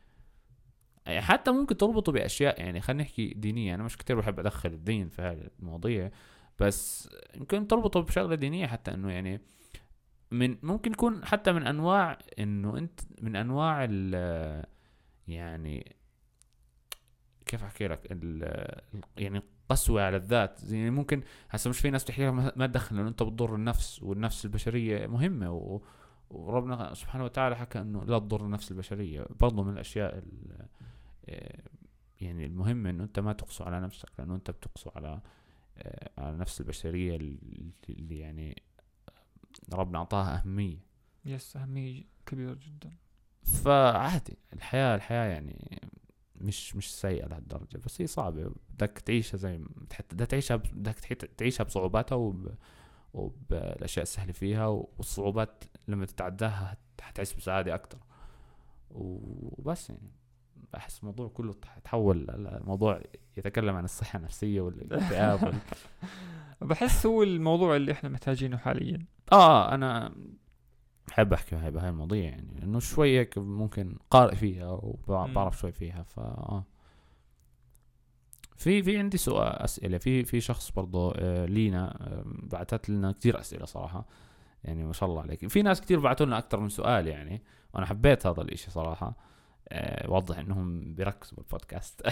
[1.08, 5.22] حتى ممكن تربطه بأشياء يعني خلينا نحكي دينية أنا مش كتير بحب أدخل الدين في
[5.22, 6.10] هذه المواضيع
[6.58, 9.40] بس يمكن تربطه بشغلة دينية حتى إنه يعني
[10.30, 14.64] من ممكن يكون حتى من أنواع إنه أنت من أنواع ال
[15.28, 15.96] يعني
[17.46, 18.18] كيف أحكي لك؟
[19.16, 23.08] يعني قسوة على الذات يعني ممكن هسه مش في ناس بتحكي لك ما- تدخل لأنه
[23.08, 25.80] أنت بتضر النفس والنفس البشرية مهمة و
[26.30, 30.66] وربنا سبحانه وتعالى حكى إنه لا تضر النفس البشرية برضه من الأشياء ال-
[32.20, 35.20] يعني المهمه إنه أنت ما تقسو على نفسك لأنه أنت بتقسو على
[35.78, 38.62] آه، على النفس البشرية اللي يعني
[39.72, 40.78] ربنا أعطاها أهمية.
[41.24, 42.92] يس أهمية كبيرة جدا.
[43.42, 45.80] فعادي الحياة الحياة يعني
[46.36, 48.52] مش مش سيئة لهالدرجة بس هي صعبة.
[48.70, 49.58] بدك تعيشها زي
[50.12, 50.94] بدك تعيشها بدك
[51.36, 52.54] تعيشها بصعوباتها وب...
[53.12, 57.98] وبالأشياء السهلة فيها والصعوبات لما تتعداها حتعيش بسعادة أكتر.
[58.90, 60.12] وبس يعني.
[60.72, 63.00] بحس الموضوع كله تح- تحول الموضوع
[63.36, 65.54] يتكلم عن الصحة النفسية والاكتئاب وال...
[66.68, 70.14] بحس هو الموضوع اللي إحنا محتاجينه حاليا آه أنا
[71.08, 74.68] بحب أحكي بهاي بهاي المواضيع يعني إنه شوي هيك ممكن قارئ فيها.
[74.82, 76.64] وبعرف شوي فيها ف آه.
[78.56, 81.96] في في عندي سؤال أسئلة في في شخص برضه آه لينا
[82.26, 84.06] بعثت لنا كثير أسئلة صراحة
[84.64, 87.42] يعني ما شاء الله عليك في ناس كثير بعثوا لنا أكثر من سؤال يعني
[87.74, 89.16] وأنا حبيت هذا الإشي صراحة
[90.08, 92.02] واضح إنهم بيركزوا بالبودكاست.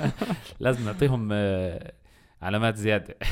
[0.60, 1.92] لازم نعطيهم آه
[2.42, 3.16] علامات زيادة.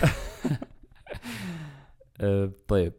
[2.20, 2.92] آه طيب.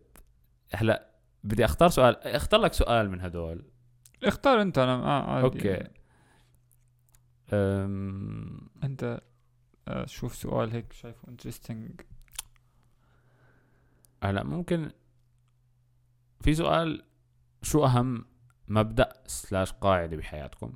[0.73, 1.09] هلا
[1.43, 2.17] بدي أختار سؤال.
[2.27, 3.65] أختار لك سؤال من هدول.
[4.23, 5.45] اختار أنت أنا آه عادي.
[5.45, 5.87] okay.
[7.53, 8.69] أم...
[8.83, 9.21] أنت
[9.87, 12.01] آه، شوف سؤال هيك شايفه interesting
[14.23, 14.91] هلا ممكن
[16.41, 17.03] في سؤال
[17.61, 18.25] شو أهم؟
[18.67, 20.73] مبدأ slash قاعدة بحياتكم.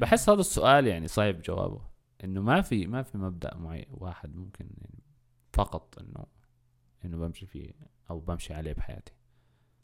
[0.00, 1.90] بحس هذا السؤال يعني صعب جوابه.
[2.24, 5.02] إنه ما في ما في مبدأ معين واحد ممكن يعني
[5.52, 6.26] فقط انه
[7.04, 7.72] إنه بمشي فيه
[8.10, 9.12] أو بمشي عليه بحياتي.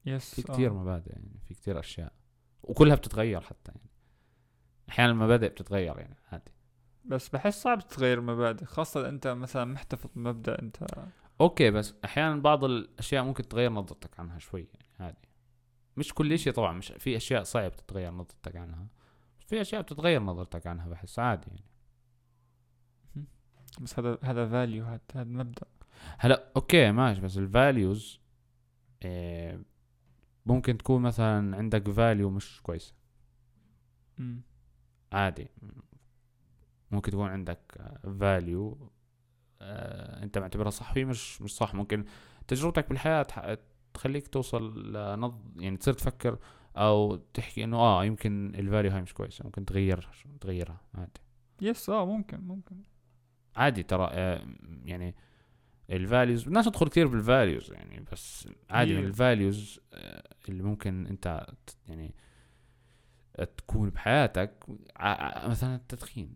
[0.06, 0.68] yes في آه.
[0.68, 2.12] مبادئ يعني في كتير أشياء.
[2.62, 3.90] وكلها بتتغير حتى يعني.
[4.88, 6.52] أحيانا المبادئ بتتغير يعني عادي.
[7.04, 10.76] بس بحس صعب تغير مبادئ خاصة إنت مثلا محتفظ بمبدأ إنت.
[11.40, 15.25] okay بس أحيانا بعض الأشياء ممكن تغير نظرتك عنها شوي يعني عادي.
[15.96, 18.86] مش كل شيء طبعا مش في أشياء صعب تتغير نظرتك عنها.
[19.46, 21.64] في أشياء بتتغير نظرتك عنها بحس عادي يعني.
[23.80, 25.66] بس هذا هذا value هذا مبدأ.
[26.18, 28.20] هلا okay ماشي بس ال values
[29.04, 29.62] إيه
[30.46, 32.94] ممكن تكون مثلا عندك value مش كويسة.
[35.12, 35.48] عادي.
[36.90, 38.90] ممكن تكون عندك value
[39.60, 41.74] أنت معتبرها صح وهي مش مش صح.
[41.74, 42.04] ممكن
[42.48, 43.26] تجربتك بالحياة
[43.96, 46.38] تخليك توصل لنض يعني تصير تفكر
[46.76, 51.20] أو تحكي إنه آه يمكن ال value هاي مش كويسة ممكن تغيرها تغيرها عادي.
[51.60, 52.76] yes آه ممكن ممكن.
[53.56, 54.46] عادي ترى آه،
[54.84, 55.14] يعني
[55.90, 59.80] ال values بدناش ندخل كثير بال values يعني بس عادي من ال values
[60.48, 61.46] اللي ممكن أنت
[61.88, 62.14] يعني
[63.56, 64.64] تكون بحياتك
[64.96, 66.34] ع- مثلا التدخين.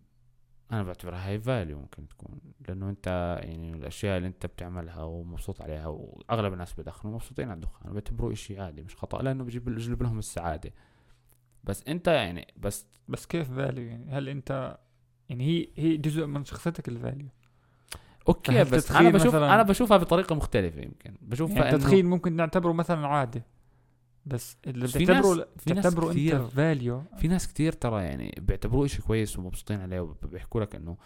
[0.71, 5.87] أنا بعتبرها هاي value ممكن تكون لأنه أنت يعني الأشياء اللي أنت بتعملها ومبسوط عليها
[5.87, 10.19] وأغلب الناس بدخنوا مبسوطين على الدخان بعتبروه إشي عادي مش خطأ لأنه بيجيب بيجلب لهم
[10.19, 10.73] السعادة.
[11.63, 14.77] بس أنت يعني بس بس كيف value يعني؟ هل أنت
[15.29, 17.27] يعني هي هي جزء من شخصيتك ال value
[18.27, 21.15] okay فهل بس أنا بشوف أنا بشوفها بطريقة مختلفة يمكن.
[21.21, 23.45] بشوفها يعني التدخين ممكن نعتبره مثلا عادة
[24.25, 27.71] بس اللي بس في بتعتبره ناس- في ناس بتعتبره انت كثير- value في ناس كتير
[27.73, 30.97] ترى يعني بيعتبروه إشي كويس ومبسوطين عليه وبيحكوا لك إنه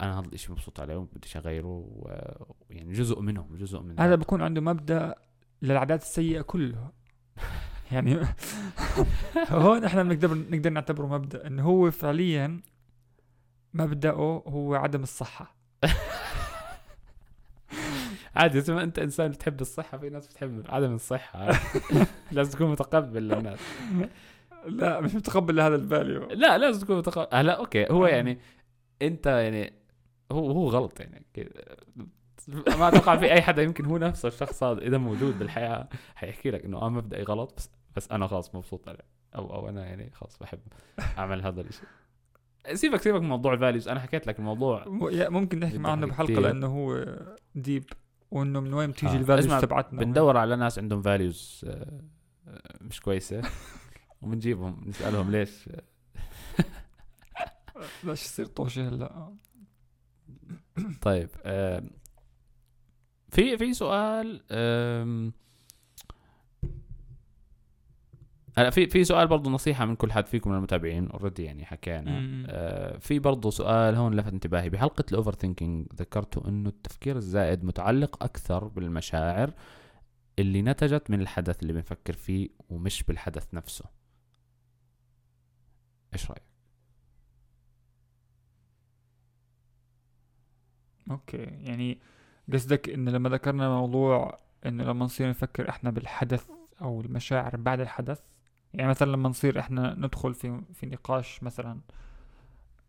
[0.00, 4.60] أنا هذا الإشي مبسوط عليه وبديش أغيره ويعني جزء منهم جزء من هذا بكون عنده
[4.60, 5.14] مبدأ
[5.62, 6.90] للعادات السيئة كله
[7.92, 8.18] يعني
[9.50, 12.60] هون إحنا بنقدر نقدر نعتبره مبدأ إنه هو فعليا
[13.74, 15.56] مبدأه هو عدم الصحة.
[18.36, 21.48] عادي زي ما أنت إنسان بتحب الصحة في ناس بتحب عدم الصحة.
[22.32, 23.58] لازم تكون متقبل للناس.
[24.66, 27.36] لا مش متقبل لهذا ال value لا لازم تكون متقبل.
[27.36, 27.86] هلا okay.
[27.90, 28.08] هو آه.
[28.08, 28.38] يعني
[29.02, 29.72] أنت يعني
[30.32, 31.26] هو هو غلط يعني.
[31.34, 31.50] كده.
[32.78, 34.80] ما أتوقع في أي حدا يمكن هو نفسه الشخص هذا.
[34.80, 39.14] إذا موجود بالحياة حيحكي لك إنه آه مبدئي غلط بس بس أنا خلاص مبسوط عليه.
[39.34, 40.58] أو أو أنا يعني خلاص بحب
[41.18, 41.88] أعمل هذا الشيء
[42.72, 46.40] سيبك سيبك من موضوع ال values أنا حكيت لك الموضوع ممكن نحكي بحلقة كتير.
[46.40, 47.06] لأنه هو
[47.54, 47.84] deep
[48.34, 49.16] وإنه من وين بتيجي آه.
[49.16, 51.64] ال values تبعتنا؟ بندور على ناس عندهم values
[52.80, 53.42] مش كويسة.
[54.22, 55.68] وبنجيبهم نسالهم ليش.
[58.04, 59.34] ليش يصير طوشة هلأ؟
[61.02, 61.90] طيب آم،
[63.28, 64.42] في في سؤال
[68.56, 72.44] هلا في في سؤال برضه نصيحة من كل حد فيكم من المتابعين already يعني حكينا.
[72.48, 78.24] آه في برضه سؤال هون لفت انتباهي بحلقة ال overthinking ذكرتوا إنه التفكير الزائد متعلق
[78.24, 79.52] أكثر بالمشاعر
[80.38, 83.84] اللي نتجت من الحدث اللي بنفكر فيه ومش بالحدث نفسه
[86.12, 86.42] إيش رأيك؟
[91.10, 91.98] okay يعني
[92.52, 96.46] قصدك انه لما ذكرنا موضوع إنه لما نصير نفكر إحنا بالحدث
[96.80, 98.20] أو المشاعر بعد الحدث
[98.74, 101.80] يعني مثلا لما نصير إحنا ندخل في في نقاش مثلا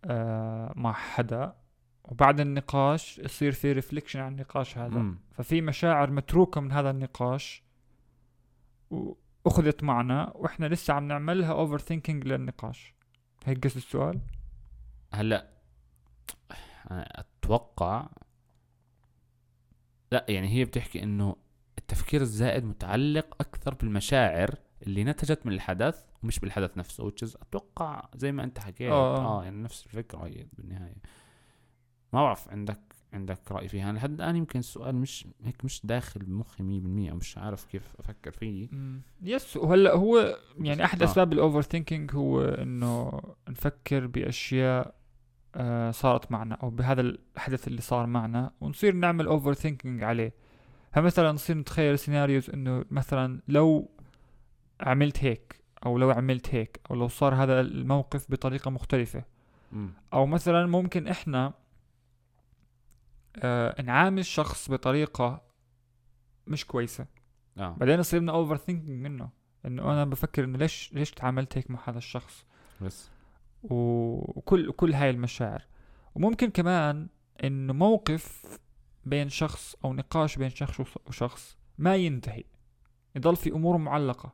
[0.06, 1.56] آه مع حدا
[2.04, 4.98] وبعد النقاش يصير في reflection عن النقاش هذا.
[4.98, 5.20] مم.
[5.32, 7.64] ففي مشاعر متروكة من هذا النقاش
[8.90, 12.94] وأخذت معنا وإحنا لسه عم نعملها overthinking للنقاش.
[13.46, 14.20] هيك قصد السؤال؟
[15.14, 15.50] هلأ
[16.92, 18.10] أنا أتوقع
[20.12, 21.36] لأ يعني هي بتحكي إنه
[21.78, 24.56] التفكير الزائد متعلق أكثر بالمشاعر
[24.88, 29.40] اللي نتجت من الحدث ومش بالحدث نفسه is أتوقع زي ما أنت حكيت آه.
[29.40, 30.98] آه يعني نفس الفكرة هي بالنهاية
[32.14, 36.20] ما بعرف عندك عندك رأي فيها أنا لحد الآن يمكن السؤال مش هيك مش داخل
[36.20, 36.64] بمخي
[37.08, 38.70] 100% أو مش عارف كيف أفكر فيه.
[39.22, 41.06] yes وهلا هو يعني أحد آه.
[41.06, 44.96] أسباب ال overthinking هو إنه نفكر بأشياء
[45.56, 50.34] آه صارت معنا أو بهذا الحدث اللي صار معنا ونصير نعمل overthinking عليه
[50.92, 53.90] فمثلا نصير نتخيل scenarios إنه مثلا لو
[54.86, 59.24] عملت هيك أو لو عملت هيك أو لو صار هذا الموقف بطريقة مختلفة.
[59.72, 59.94] مم.
[60.14, 61.54] أو مثلا ممكن إحنا
[63.38, 65.42] آه نعامل شخص بطريقة
[66.48, 67.06] مش كويسة.
[67.58, 67.76] آه.
[67.78, 69.30] بعدين يصير لنا overthinking منه
[69.66, 72.46] إنه أنا بفكر إنه ليش ليش تعاملت هيك مع هذا الشخص؟
[72.82, 73.10] بس.
[73.64, 75.64] وكل كل هاي المشاعر.
[76.16, 77.08] وممكن كمان
[77.44, 78.58] إنه موقف
[79.06, 82.44] بين شخص أو نقاش بين شخص وشخص ما ينتهي.
[83.16, 84.34] يضل في أمور معلقة.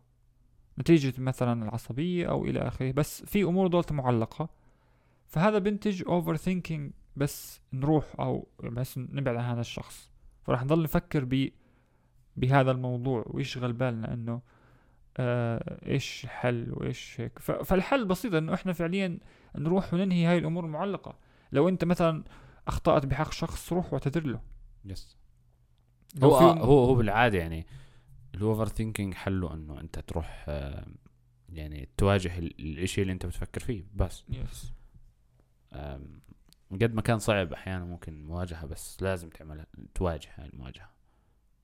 [0.81, 4.49] نتيجة مثلا العصبية أو إلى آخره بس في أمور ضلت معلقة.
[5.27, 10.09] فهذا بنتج overthinking بس نروح أو بس نبعد عن هذا الشخص.
[10.43, 11.49] فراح نضل نفكر ب
[12.37, 14.41] بهذا الموضوع ويشغل بالنا إنه
[15.17, 17.39] آه إيش الحل وإيش هيك.
[17.39, 19.19] فالحل بسيط إنه إحنا فعليا
[19.55, 21.15] نروح وننهي هاي الأمور المعلقة.
[21.51, 22.23] لو أنت مثلا
[22.67, 24.41] أخطأت بحق شخص روح واعتذر له.
[24.85, 25.17] yes
[26.23, 27.65] هو آه هو هو بالعادة يعني
[28.35, 30.87] ال overthinking حله إنه أنت تروح آه،
[31.49, 34.23] يعني تواجه ال- الإشي اللي أنت بتفكر فيه بس.
[34.29, 34.73] yes
[36.71, 39.65] قد ما كان صعب أحيانا ممكن مواجهة بس لازم تعملها
[39.95, 40.89] تواجه هاي المواجهة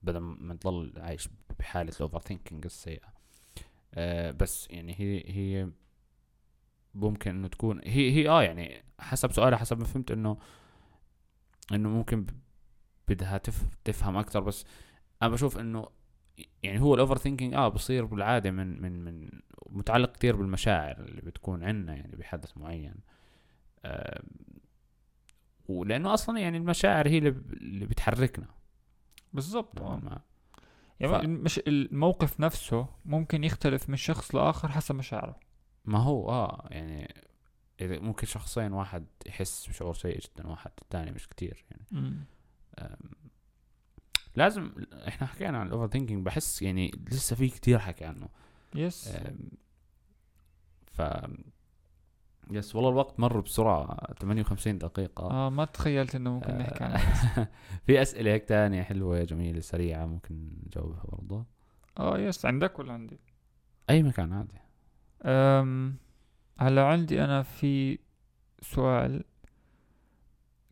[0.02, 3.12] بدل ما تضل عايش بحالة ال overthinking السيئة.
[3.94, 5.70] آه، بس يعني هي هي
[6.94, 10.38] ممكن إنه تكون هي هي آه يعني حسب سؤالها حسب ما فهمت إنه
[11.72, 12.26] إنه ممكن
[13.08, 14.64] بدها تف تفهم أكثر بس
[15.22, 15.88] أنا بشوف إنه
[16.62, 19.30] يعني هو ال overthinking آه بصير بالعادة من من من
[19.70, 22.94] متعلق كتير بالمشاعر اللي بتكون عندنا يعني بحدث معين.
[23.84, 24.22] آم،
[25.68, 28.46] ولأنه أصلا يعني المشاعر هي اللي بتحركنا.
[29.32, 29.96] بالضبط آه.
[29.96, 30.20] ما.
[31.00, 35.40] يعني ف- مش الموقف نفسه ممكن يختلف من شخص لآخر حسب مشاعره.
[35.84, 37.14] ما هو آه يعني
[37.80, 42.14] إذا ممكن شخصين واحد يحس بشعور سيء جدا واحد الثاني مش كتير يعني.
[44.38, 44.70] لازم
[45.08, 48.28] إحنا حكينا عن ال overthinking بحس يعني لسه في كتير حكي عنه.
[48.74, 49.16] yes
[50.86, 51.02] ف
[52.50, 55.30] yes والله الوقت مر بسرعة 58 دقيقة.
[55.30, 56.58] آه ما تخيلت إنه ممكن آه.
[56.58, 57.48] نحكي عنها
[57.86, 61.44] في أسئلة هيك تانية حلوة جميلة سريعة ممكن نجاوبها برضه.
[61.98, 63.20] آه yes عندك ولا عندي؟
[63.90, 64.58] أي مكان عادي.
[65.24, 65.96] أم
[66.58, 67.98] هلا عندي أنا في
[68.62, 69.24] سؤال.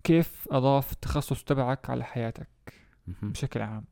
[0.05, 2.56] كيف أضاف التخصص تبعك على حياتك.
[3.23, 3.85] بشكل عام.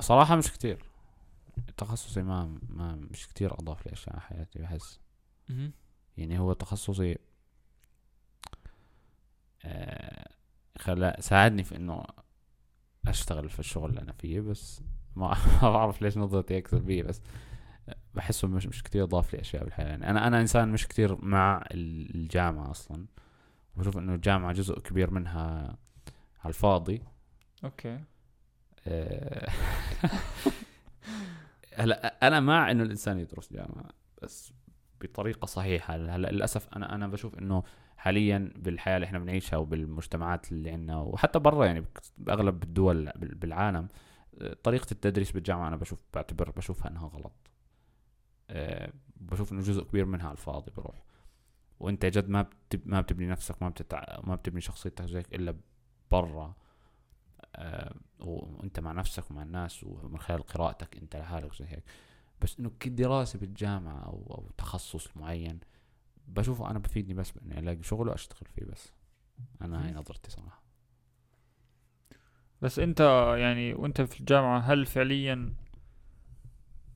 [0.00, 0.84] صراحة مش كتير
[1.76, 5.00] تخصصي ما ما مش كتير أضاف لي أشياء حياتي بحس.
[6.16, 7.16] يعني هو تخصصي
[9.64, 10.28] آه
[10.78, 12.04] خلا ساعدني في إنه
[13.08, 14.82] أشتغل في الشغل اللي أنا فيه بس
[15.16, 17.20] ما ما بعرف ليش نظرتي هيك سلبية بس
[18.14, 19.86] بحسه مش مش كتير ضاف لي أشياء بالحياة.
[19.86, 23.06] يعني أنا أنا إنسان مش كتير مع ال- الجامعة أصلا.
[23.76, 25.76] بشوف إنه الجامعة جزء كبير منها
[26.44, 27.02] على الفاضي.
[27.64, 28.00] أوكي.
[28.86, 29.48] آه،
[31.74, 33.84] هلا أنا مع إنه الإنسان يدرس جامعة
[34.22, 34.52] بس
[35.00, 35.94] بطريقة صحيحة.
[35.94, 37.62] هلا للأسف أنا أنا بشوف إنه
[37.96, 41.84] حاليا بالحياة اللي إحنا بنعيشها وبالمجتمعات اللي عندنا وحتى برا يعني
[42.18, 43.88] باغلب الدول بال- بالعالم
[44.40, 47.32] آه، طريقة التدريس بالجامعة أنا بشوف بعتبر بشوفها إنها غلط.
[49.16, 51.02] بشوف إنه جزء كبير منها على الفاضي بروح.
[51.80, 54.20] وأنت جد ما بتب ما بتبني نفسك ما بتتع...
[54.24, 55.56] ما بتبني شخصيتك زيك إلا
[56.10, 56.54] برا.
[57.56, 61.84] آه، وأنت مع نفسك ومع الناس ومن خلال قراءتك أنت لحالك زي هيك.
[62.40, 65.60] بس إنه كدراسه بالجامعة أو أو تخصص معين
[66.28, 68.92] بشوفه أنا بفيدني بس بإني ألاقي شغل وأشتغل فيه بس.
[69.62, 70.62] أنا هاي نظرتي صراحة.
[72.62, 73.00] بس أنت
[73.38, 75.54] يعني وأنت في الجامعة هل فعليا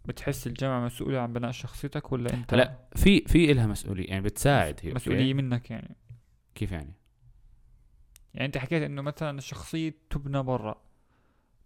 [0.05, 4.81] بتحس الجامعة مسؤولة عن بناء شخصيتك ولا أنت لا في في إلها مسؤولية يعني بتساعد
[4.83, 5.97] هي أوكي؟ مسؤولية منك يعني.
[6.55, 6.93] كيف يعني؟
[8.35, 10.83] يعني أنت حكيت إنه مثلا الشخصية تبنى برا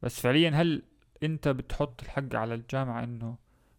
[0.03, 0.83] بس فعليا هل
[1.23, 3.37] أنت بتحط الحق على الجامعة إنه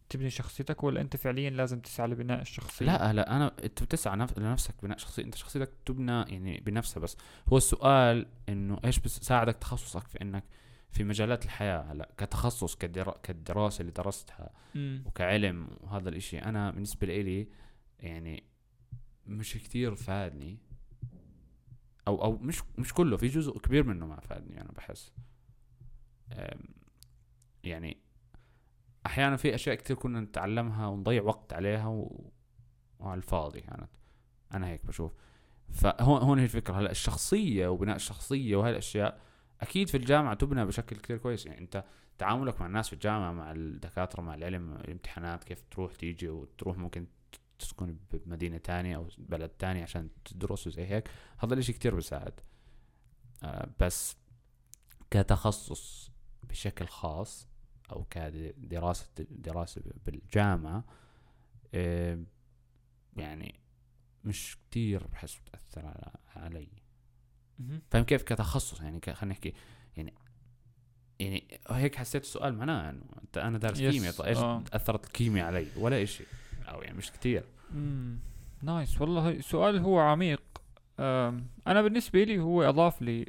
[0.09, 4.39] تبني شخصيتك ولا أنت فعليا لازم تسعى لبناء الشخصية؟ لا لا أنا أنت بتسعى نف...
[4.39, 7.17] لنفسك بناء شخصية أنت شخصيتك تبنى يعني بنفسها بس.
[7.49, 10.43] هو السؤال إنه إيش بيساعدك تخصصك في إنك
[10.91, 13.17] في مجالات الحياة هلا كتخصص كدرا...
[13.23, 15.03] كالدراسه اللي درستها مم.
[15.05, 17.47] وكعلم وهذا الإشي أنا بالنسبة لي
[17.99, 18.43] يعني
[19.25, 20.57] مش كتير فادني.
[22.07, 25.13] أو أو مش مش كله في جزء كبير منه ما فادني أنا بحس.
[27.63, 27.97] يعني
[29.05, 32.31] أحيانا في أشياء كتير كنا نتعلمها ونضيع وقت عليها و...
[32.99, 33.89] وعلى الفاضي كانت.
[34.53, 35.13] أنا هيك بشوف.
[35.69, 36.79] فهون هون هي الفكرة.
[36.79, 39.21] هلا الشخصية وبناء الشخصية وهي الأشياء
[39.61, 41.45] أكيد في الجامعة تبنى بشكل كتير كويس.
[41.45, 41.83] يعني أنت
[42.17, 47.07] تعاملك مع الناس في الجامعة مع الدكاترة مع العلم الامتحانات كيف تروح تيجي وتروح ممكن
[47.59, 51.09] تسكن بمدينة تانية أو بلد تاني عشان تدرس وزي هيك.
[51.37, 52.39] هذا الإشي كتير بيساعد.
[53.43, 54.17] آه بس
[55.11, 56.11] كتخصص
[56.43, 57.47] بشكل خاص
[57.91, 60.83] أو كدراسة دراسة بالجامعة
[61.73, 62.23] آه
[63.17, 63.59] يعني
[64.23, 66.69] مش كتير بحس بتأثر على علي.
[67.89, 69.53] فاهم كيف؟ كتخصص يعني خلينا نحكي
[69.97, 70.13] يعني
[71.19, 74.63] يعني هيك حسيت السؤال معناه إنه أنت أنا دارس كيمياء طيب إيش آه.
[74.73, 76.23] اثرت الكيمياء علي؟ ولا إشي.
[76.67, 77.43] أو يعني مش كتير.
[77.71, 78.19] مم.
[78.61, 80.41] نايس والله سؤال هو عميق.
[81.67, 83.25] أنا بالنسبة لي هو أضاف لي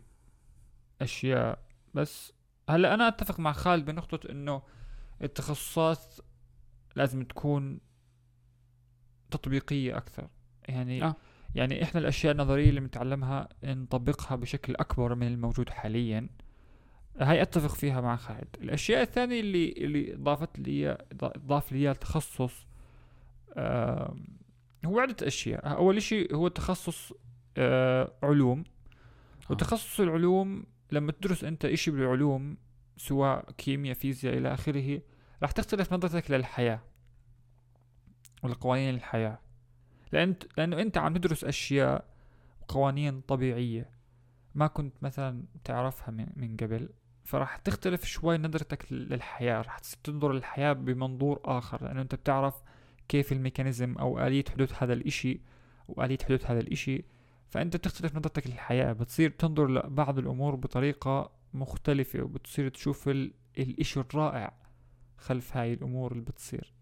[1.01, 1.59] أشياء.
[1.95, 2.33] بس
[2.69, 4.63] هلأ أنا أتفق مع خالد بنقطة إنه
[5.23, 6.15] التخصصات
[6.97, 7.81] لازم تكون
[9.31, 10.29] تطبيقية أكثر.
[10.69, 11.17] يعني آه.
[11.55, 16.29] يعني إحنا الأشياء النظرية اللي بنتعلمها نطبقها بشكل أكبر من الموجود حاليا.
[17.21, 18.57] هاي أتفق فيها مع خالد.
[18.61, 20.99] الأشياء الثانية اللي اللي ضافت لي
[21.47, 22.67] ضاف لي التخصص
[24.87, 25.71] هو عدة أشياء.
[25.77, 27.13] أول شيء هو تخصص
[27.57, 28.65] آه، علوم.
[29.51, 32.57] وتخصص العلوم لما تدرس أنت إشي بالعلوم
[32.97, 35.01] سواء كيمياء فيزياء إلى آخره
[35.43, 36.81] راح تختلف نظرتك للحياة
[38.43, 39.39] ولقوانين الحياة
[40.13, 42.05] لأن لأنه أنت عم تدرس أشياء
[42.63, 43.91] وقوانين طبيعية
[44.55, 46.89] ما كنت مثلا تعرفها من, من قبل
[47.25, 52.63] فراح تختلف شوي نظرتك للحياة راح تنظر للحياة بمنظور آخر لأنه أنت بتعرف
[53.09, 55.41] كيف الميكانيزم أو آلية حدوث هذا الإشي
[55.89, 57.05] وآلية حدوث هذا الإشي
[57.49, 63.33] فأنت بتختلف نظرتك للحياة بتصير تنظر لبعض الأمور بطريقة مختلفة وبتصير تشوف ال...
[63.59, 64.53] الإشي الرائع
[65.19, 66.73] خلف هاي الأمور اللي بتصير.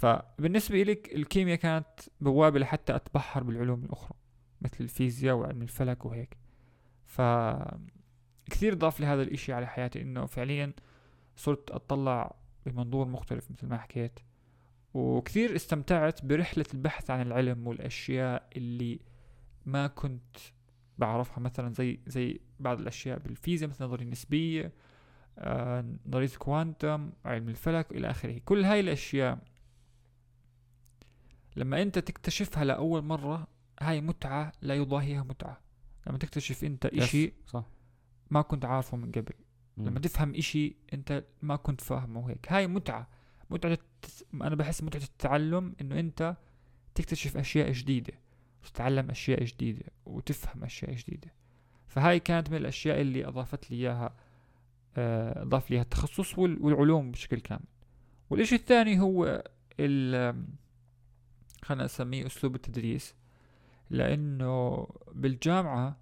[0.00, 1.86] فبالنسبة لك الكيمياء كانت
[2.20, 4.18] بوابة لحتى أتبحر بالعلوم الأخرى
[4.62, 6.36] مثل الفيزياء وعلم الفلك وهيك.
[7.06, 7.20] ف
[8.50, 10.72] كثير ضاف لي هذا الإشي على حياتي إنه فعليا
[11.36, 12.34] صرت أطلع
[12.66, 14.20] بمنظور مختلف مثل ما حكيت.
[14.94, 19.00] وكثير استمتعت برحلة البحث عن العلم والأشياء اللي
[19.66, 20.36] ما كنت
[20.98, 24.72] بعرفها مثلا زي زي بعض الأشياء بالفيزياء مثل النظرية النسبية
[25.38, 28.40] آه، نظرية الكوانتم علم الفلك إلى آخره.
[28.44, 29.38] كل هاي الأشياء
[31.60, 33.46] لما أنت تكتشفها لأول مرة
[33.80, 35.60] هاي متعة لا يضاهيها متعة.
[36.06, 37.64] لما تكتشف أنت إشي صح.
[38.30, 39.32] ما كنت عارفه من قبل.
[39.76, 39.88] مم.
[39.88, 42.52] لما تفهم إشي أنت ما كنت فاهمه هيك.
[42.52, 43.08] هاي متعة.
[43.50, 46.36] متعة الت- أنا بحس متعة التعلم إنه أنت
[46.94, 48.12] تكتشف أشياء جديدة
[48.64, 51.32] وتتعلم أشياء جديدة وتفهم أشياء جديدة.
[51.88, 54.14] فهاي كانت من الأشياء اللي أضافت لي إياها
[54.96, 57.64] آه، أضاف لي التخصص وال- والعلوم بشكل كامل.
[58.30, 59.42] والإشي الثاني هو
[61.62, 63.14] ال خلينا نسميه أسلوب التدريس
[63.90, 65.96] لأنه بالجامعة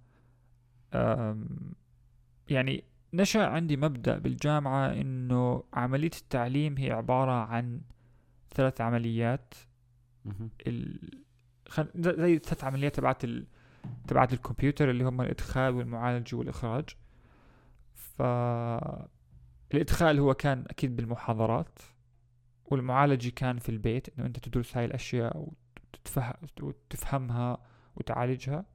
[2.49, 2.83] يعني
[3.13, 7.81] نشأ عندي مبدأ بالجامعة إنه عملية التعليم هي عبارة عن
[8.51, 9.53] ثلاث عمليات.
[10.67, 11.09] ال...
[11.67, 11.87] خل...
[11.95, 13.45] زي الثلاث عمليات تبعت ال...
[14.07, 16.89] تبعت الكمبيوتر اللي هم الإدخال والمعالجة والإخراج.
[17.93, 18.21] ف
[19.73, 21.79] الإدخال هو كان أكيد بالمحاضرات.
[22.71, 26.33] والمعالجة كان في البيت إنه أنت تدرس هاي الأشياء وتتفه...
[26.61, 27.57] وتفهمها
[27.95, 28.65] وتعالجها.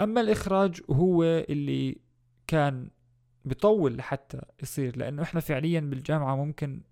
[0.00, 1.98] أما الإخراج هو اللي
[2.46, 2.90] كان
[3.44, 6.82] بيطول لحتى يصير لأنه إحنا فعليا بالجامعة ممكن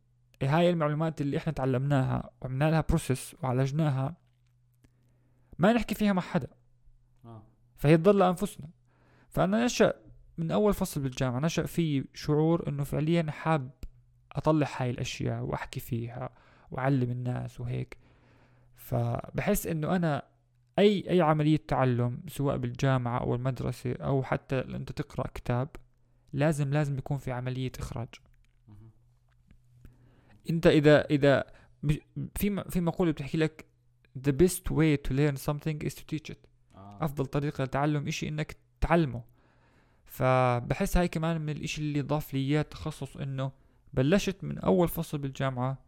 [0.43, 4.17] هاي المعلومات اللي إحنا تعلمناها وعملنا لها بروسيس وعالجناها
[5.59, 6.49] ما نحكي فيها مع حدا.
[7.25, 7.43] آه.
[7.77, 8.69] فهي تضل لأنفسنا.
[9.29, 9.95] فأنا نشأ
[10.39, 13.71] من أول فصل بالجامعة نشأ في شعور إنه فعليا حاب
[14.37, 16.31] أطلع هاي الأشياء وأحكي فيها
[16.71, 17.97] وأعلم الناس وهيك
[18.77, 20.23] فبحس إنه أنا
[20.79, 25.69] أي أي عملية تعلم سواء بالجامعة أو المدرسة أو حتى أنت تقرأ كتاب
[26.33, 28.09] لازم لازم يكون في عملية إخراج
[28.69, 28.91] مهم.
[30.51, 31.45] أنت إذا إذا
[31.83, 31.99] ب-
[32.35, 33.65] في في مقولة بتحكي لك
[34.29, 36.37] the best way to learn something is to teach it
[36.75, 36.99] آه.
[37.05, 39.23] أفضل طريقة لتعلم إشي إنك تعلمه
[40.05, 43.53] فبحس هاي كمان من الإشي اللي ضاف لي إياه التخصص إنه
[43.97, 45.79] بلشت من أول فصل بالجامعة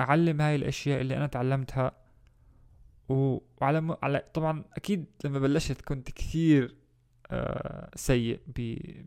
[0.00, 1.92] أعلم هاي الأشياء اللي أنا تعلمتها
[3.08, 3.96] وعلى م...
[4.02, 6.76] على طبعا أكيد لما بلشت كنت كثير
[7.30, 8.52] آه سيء ب...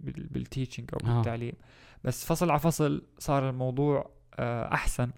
[0.05, 0.27] بال...
[0.27, 1.15] بال teaching أو آه.
[1.15, 1.53] بالتعليم
[2.03, 5.11] بس فصل على فصل صار الموضوع آه أحسن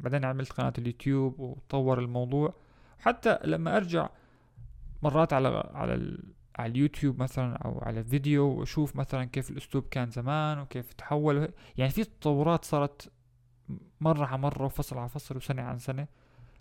[0.00, 2.54] بعدين عملت قناة اليوتيوب وطور الموضوع
[2.98, 4.08] حتى لما أرجع
[5.02, 6.18] مرات على على.
[6.56, 11.52] على اليوتيوب مثلا أو على فيديو وأشوف مثلا كيف الأسلوب كان زمان وكيف تحول.
[11.76, 13.12] يعني في تطورات صارت
[14.00, 16.06] مرة على مرة وفصل على فصل وسنة عن سنة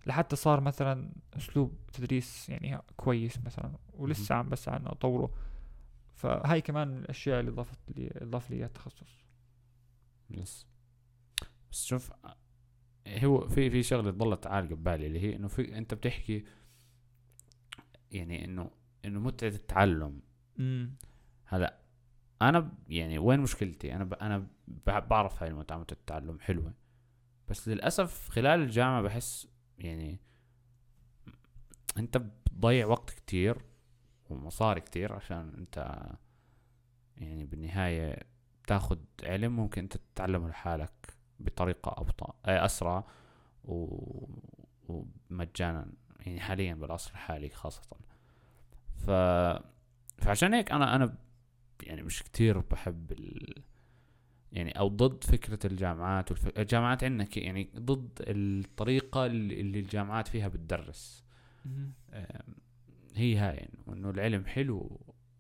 [0.06, 5.32] لحتى صار مثلا أسلوب تدريس يعني كويس مثلا ولسه عم بس عم أطوره.
[6.16, 9.26] فهاي كمان من الأشياء اللي ضافت لي اضاف لي التخصص
[10.30, 10.68] يس
[11.72, 12.12] بس شوف
[13.08, 16.46] هو في في شغلة ضلت عالقة ببالي اللي هي إنه في أنت بتحكي
[18.12, 18.72] يعني إنه
[19.06, 20.22] إنه متعة التعلم.
[20.60, 20.95] امم
[21.45, 21.78] هلا
[22.41, 24.14] أنا يعني وين مشكلتي؟ أنا ب...
[24.14, 24.38] أنا
[24.68, 26.74] ب- بعرف هاي المتعة متعة التعلم حلوة.
[27.49, 29.47] بس للأسف خلال الجامعة بحس
[29.78, 30.20] يعني
[31.97, 33.58] أنت بتضيع وقت كتير
[34.30, 36.06] ومصاري كتير عشان أنت
[37.18, 38.20] يعني بالنهاية
[38.68, 43.03] تاخد علم ممكن أنت تتعلمه لحالك بطريقة أبطأ آه، أسرع
[43.64, 43.95] و...
[44.89, 45.88] ومجانا
[46.20, 47.97] يعني حاليا بالعصر الحالي خاصة.
[48.96, 49.10] ف
[50.18, 51.16] فعشان هيك أنا أنا
[51.84, 53.64] يعني مش كتير بحب ال...
[54.52, 56.58] يعني أو ضد فكرة الجامعات والف...
[56.58, 61.24] الجامعات عندنا ك- يعني ضد الطريقة اللي اللي الجامعات فيها بتدرس.
[63.16, 65.00] هي هاي يعني انه العلم حلو.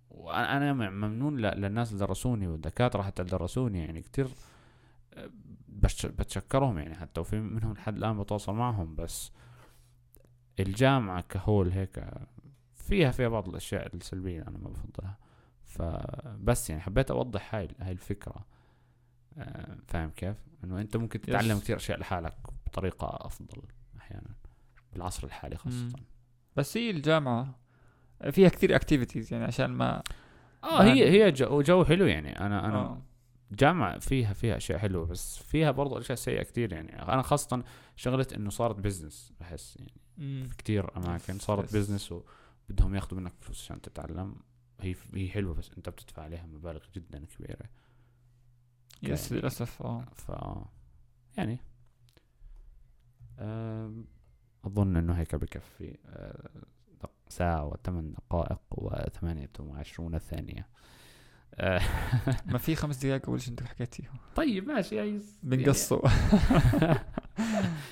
[0.09, 4.27] وأنا أنا م- ممنون ل- للناس اللي درسوني والدكاترة حتى اللي درسوني يعني كتير
[5.13, 5.29] آه،
[5.67, 8.95] بش بتشكرهم يعني حتى وفي منهم لحد الآن بتواصل معهم.
[8.95, 9.31] بس
[10.59, 12.03] الجامعة ك whole هيك
[12.85, 15.17] فيها فيها بعض الأشياء السلبية أنا ما بفضلها
[15.63, 18.45] فبس يعني حبيت أوضح هاي هاي الفكرة
[19.37, 21.59] آه، فاهم كيف؟ إنه أنت ممكن تتعلم.
[21.59, 23.61] كثير أشياء لحالك بطريقة أفضل
[23.97, 24.35] أحيانا
[24.93, 25.93] بالعصر الحالي خاصة مم.
[26.55, 27.59] بس هي الجامعة
[28.31, 30.03] فيها كثير activities يعني عشان ما
[30.63, 33.01] آه هي هي جو, جو حلو يعني أنا أنا آه.
[33.51, 37.63] جامعة فيها فيها أشياء حلوة بس فيها برضو أشياء سيئة كتير يعني أنا خاصة
[37.95, 41.75] شغله إنه صارت business بحس يعني كتير أماكن صارت.
[41.75, 42.13] business
[42.69, 44.35] وبدهم ياخذوا منك فلوس عشان تتعلم.
[44.81, 47.69] هي هي حلوة بس انت بتدفع عليها مبالغ جدا كبيرة.
[49.03, 50.05] yes يعني- للأسف آه.
[50.15, 50.31] ف
[51.37, 51.59] يعني
[54.65, 55.97] أظن إنه هيك بكفي
[57.01, 60.67] دق- ساعة وثمان دقائق وثمانية وعشرون ثانية.
[61.55, 61.81] آه،
[62.45, 64.11] ما في خمس دقائق أول شيء أنت حكيتيه.
[64.35, 66.95] طيب ماشي يعني بنقصوا أم،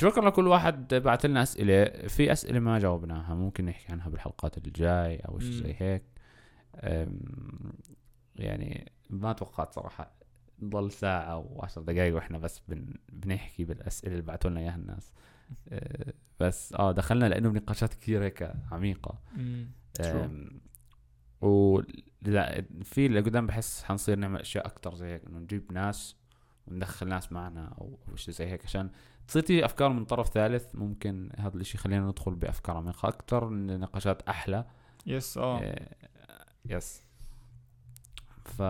[0.00, 1.84] شكرا لكل واحد بعت لنا أسئلة.
[2.08, 5.74] في أسئلة ما جاوبناها ممكن نحكي عنها بالحلقات الجاي أو شيء زي.
[5.78, 6.02] هيك.
[8.36, 10.12] يعني ما توقعت صراحة
[10.62, 15.12] نضل ساعة وعشر دقايق وإحنا بس بن بنحكي بالأسئلة اللي بعثوا لنا إياها الناس.
[15.68, 18.52] أه، بس آه دخلنا لأنه بنقاشات كثير هيك.
[20.00, 20.60] أم،
[21.42, 21.80] و
[22.22, 26.16] لا في اللي قدام بحس حنصير نعمل أشياء أكتر زي هيك إنه نجيب ناس
[26.66, 28.90] وندخل ناس معنا أو شيء زي هيك عشان
[29.28, 34.22] تصير تيجي أفكار من طرف ثالث ممكن هذا الإشي يخلينا ندخل بأفكار عميقة أكتر نقاشات
[34.22, 34.64] أحلى.
[35.06, 35.76] يس آه.
[36.64, 37.02] يس
[38.44, 38.62] ف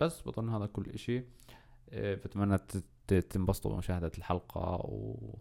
[0.00, 0.84] بس بظن هذا كل
[1.92, 5.34] إيه، بتمنى ت- تنبسطوا بمشاهدة الحلقة و...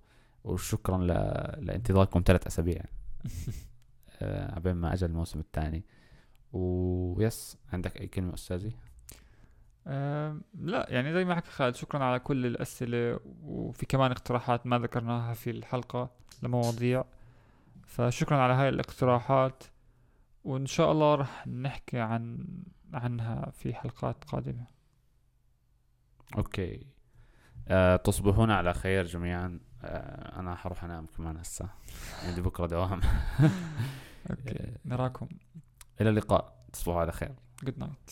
[0.43, 1.07] وشكرا ل...
[1.65, 2.81] لانتظاركم ثلاث أسابيع.
[4.21, 5.83] آه، عبين ما اجى الموسم الثاني.
[6.53, 8.71] ويس عندك أي كلمة أستاذي؟
[9.85, 15.33] لا يعني زي ما حكى خالد شكرا على كل الأسئلة وفي كمان اقتراحات ما ذكرناها
[15.33, 16.09] في الحلقة
[16.43, 17.03] لمواضيع.
[17.85, 19.63] فشكرا على هاي الاقتراحات
[20.43, 22.47] وإن شاء الله رح نحكي عن
[22.93, 24.65] عنها في حلقات قادمة.
[26.37, 26.87] أوكي.
[27.67, 29.59] أه تصبحون على خير جميعا.
[29.83, 31.69] أه أنا حروح أنام كمان هسه.
[32.27, 33.01] عندي بكرة دوام.
[34.29, 35.27] okay نراكم.
[36.01, 36.65] إلى اللقاء.
[36.73, 37.35] تصبحوا على خير.
[37.63, 38.11] good night